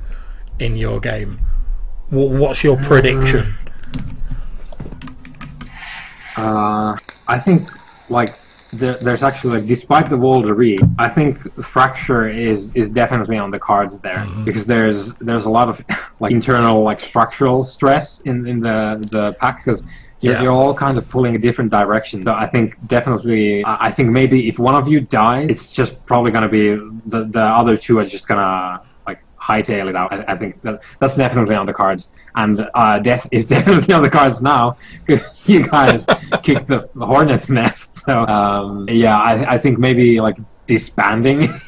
[0.58, 1.38] in your game?
[2.08, 3.54] What's your prediction?
[6.36, 6.96] Uh,
[7.28, 7.70] I think
[8.08, 13.50] like there, there's actually like despite the Vaulderie, I think fracture is is definitely on
[13.50, 14.44] the cards there mm-hmm.
[14.44, 15.82] because there's there's a lot of
[16.20, 19.82] like internal like structural stress in in the the pack because
[20.20, 20.42] you're, yeah.
[20.42, 22.22] you're all kind of pulling a different direction.
[22.24, 26.30] So I think definitely, I think maybe if one of you dies, it's just probably
[26.30, 26.76] gonna be
[27.06, 28.89] the the other two are just gonna like
[29.52, 30.12] hightail it out.
[30.12, 32.02] I, I think that that's definitely on the cards
[32.36, 36.04] and uh, death is definitely on the cards now because you guys
[36.42, 37.94] kicked the, hornet's nest.
[38.06, 41.60] So um, yeah, I, I, think maybe like disbanding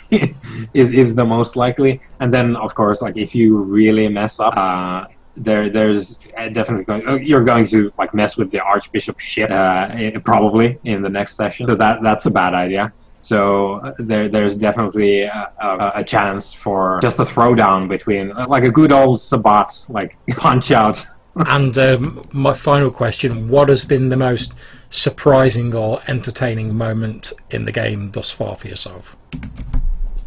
[0.74, 4.56] is is the most likely, and then of course like if you really mess up.
[4.56, 6.18] Uh, there, there's
[6.52, 7.04] definitely going.
[7.06, 11.36] Oh, you're going to like mess with the archbishop shit, uh, probably in the next
[11.36, 11.66] session.
[11.66, 12.92] So that that's a bad idea.
[13.22, 18.46] So uh, there, there's definitely a, a, a, chance for just a throwdown between, uh,
[18.48, 21.06] like a good old Sabbat, like punch out.
[21.36, 24.54] and um, my final question: What has been the most
[24.90, 29.16] surprising or entertaining moment in the game thus far for yourself?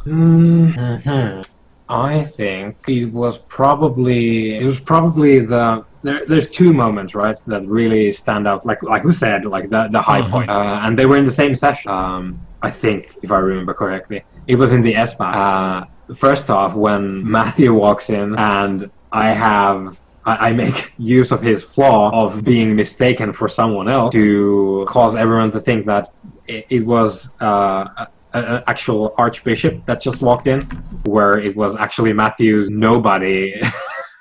[0.05, 1.41] Mm-hmm.
[1.87, 7.65] I think it was probably it was probably the there, there's two moments right that
[7.67, 10.31] really stand out like like who said like the the high mm-hmm.
[10.31, 10.49] point.
[10.49, 11.91] Uh, and they were in the same session.
[11.91, 14.23] Um, I think, if I remember correctly.
[14.47, 15.85] It was in the S Uh,
[16.15, 22.09] first off, when Matthew walks in and I have I make use of his flaw
[22.11, 26.11] of being mistaken for someone else to cause everyone to think that
[26.47, 30.61] it, it was uh, an actual archbishop that just walked in,
[31.05, 33.59] where it was actually Matthew's nobody,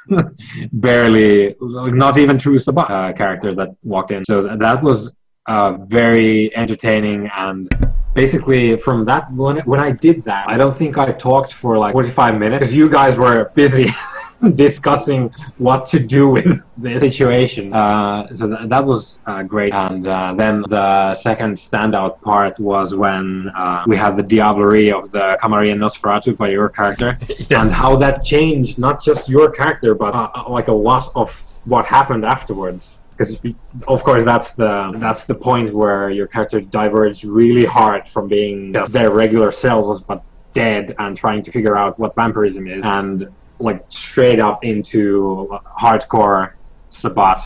[0.73, 4.25] barely, not even true Sabbat uh, character that walked in.
[4.25, 5.13] So that was
[5.47, 7.69] uh, very entertaining and
[8.15, 11.93] basically from that when when I did that, I don't think I talked for like
[11.93, 13.89] 45 minutes because you guys were busy
[14.55, 17.73] discussing what to do with the situation.
[17.73, 19.73] Uh, so th- that was uh, great.
[19.73, 25.11] And uh, then the second standout part was when uh, we had the Diablerie of
[25.11, 27.19] the Camarilla Nosferatu by your character,
[27.51, 27.63] yeah.
[27.63, 31.31] and how that changed not just your character, but uh, like a lot of
[31.65, 33.39] what happened afterwards because
[33.87, 38.73] of course that's the that's the point where your character diverged really hard from being
[38.73, 43.29] their regular selves but dead and trying to figure out what vampirism is and
[43.59, 46.53] like straight up into hardcore
[46.89, 47.41] sabbat.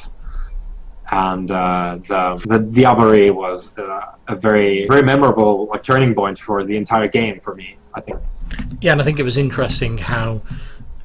[1.11, 6.65] And uh, the the Diablerie was uh, a very very memorable like turning point for
[6.65, 8.19] the entire game for me I think.
[8.83, 10.43] Yeah and I think it was interesting how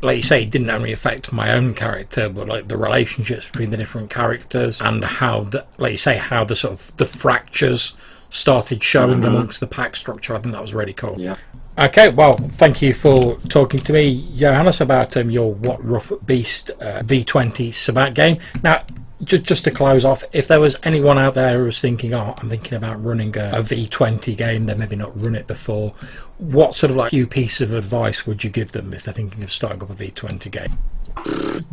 [0.03, 3.69] like you say, it didn't only affect my own character, but like the relationships between
[3.69, 7.95] the different characters and how the, like you say, how the sort of the fractures
[8.29, 9.27] started showing mm-hmm.
[9.27, 10.35] amongst the pack structure.
[10.35, 11.19] I think that was really cool.
[11.19, 11.35] Yeah.
[11.77, 16.69] Okay, well, thank you for talking to me, Johannes, about um, your What Rough Beast
[16.79, 18.37] uh, V20 Sabbat game.
[18.61, 18.83] Now,
[19.23, 22.35] just, just to close off, if there was anyone out there who was thinking, oh,
[22.37, 25.95] I'm thinking about running a a V20 game, then maybe not run it before,
[26.37, 29.43] what sort of like few piece of advice would you give them if they're thinking
[29.43, 30.77] of starting up a V20 game?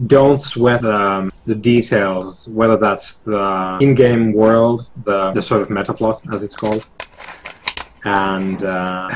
[0.06, 6.20] Don't sweat um, the details, whether that's the in-game world, the, the sort of metaplot,
[6.32, 6.84] as it's called,
[8.04, 9.08] and uh,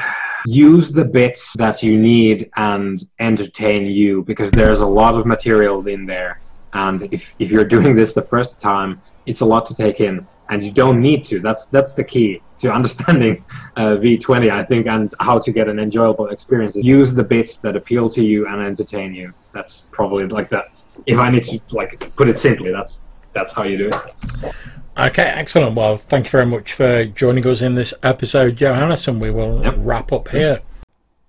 [0.46, 5.86] use the bits that you need and entertain you, because there's a lot of material
[5.86, 6.40] in there
[6.74, 10.26] and if, if you're doing this the first time, it's a lot to take in,
[10.50, 11.40] and you don't need to.
[11.40, 13.44] That's that's the key to understanding
[13.76, 16.76] uh, V20, I think, and how to get an enjoyable experience.
[16.76, 19.32] Use the bits that appeal to you and entertain you.
[19.52, 20.66] That's probably like that.
[21.06, 24.54] If I need to like put it simply, that's that's how you do it.
[24.96, 25.74] Okay, excellent.
[25.74, 29.62] Well, thank you very much for joining us in this episode, Johannes, and we will
[29.62, 29.74] yep.
[29.78, 30.62] wrap up here.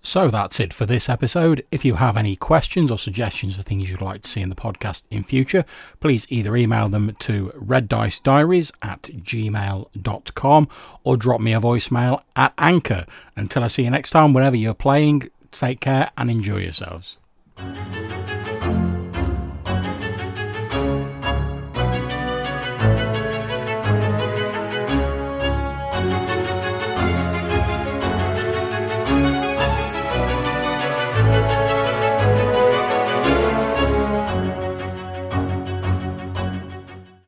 [0.05, 1.65] So that's it for this episode.
[1.71, 4.55] If you have any questions or suggestions for things you'd like to see in the
[4.55, 5.65] podcast in future,
[5.99, 10.69] please either email them to reddicediaries at gmail.com
[11.03, 13.07] or drop me a voicemail at Anchor.
[13.35, 17.17] Until I see you next time, wherever you're playing, take care and enjoy yourselves.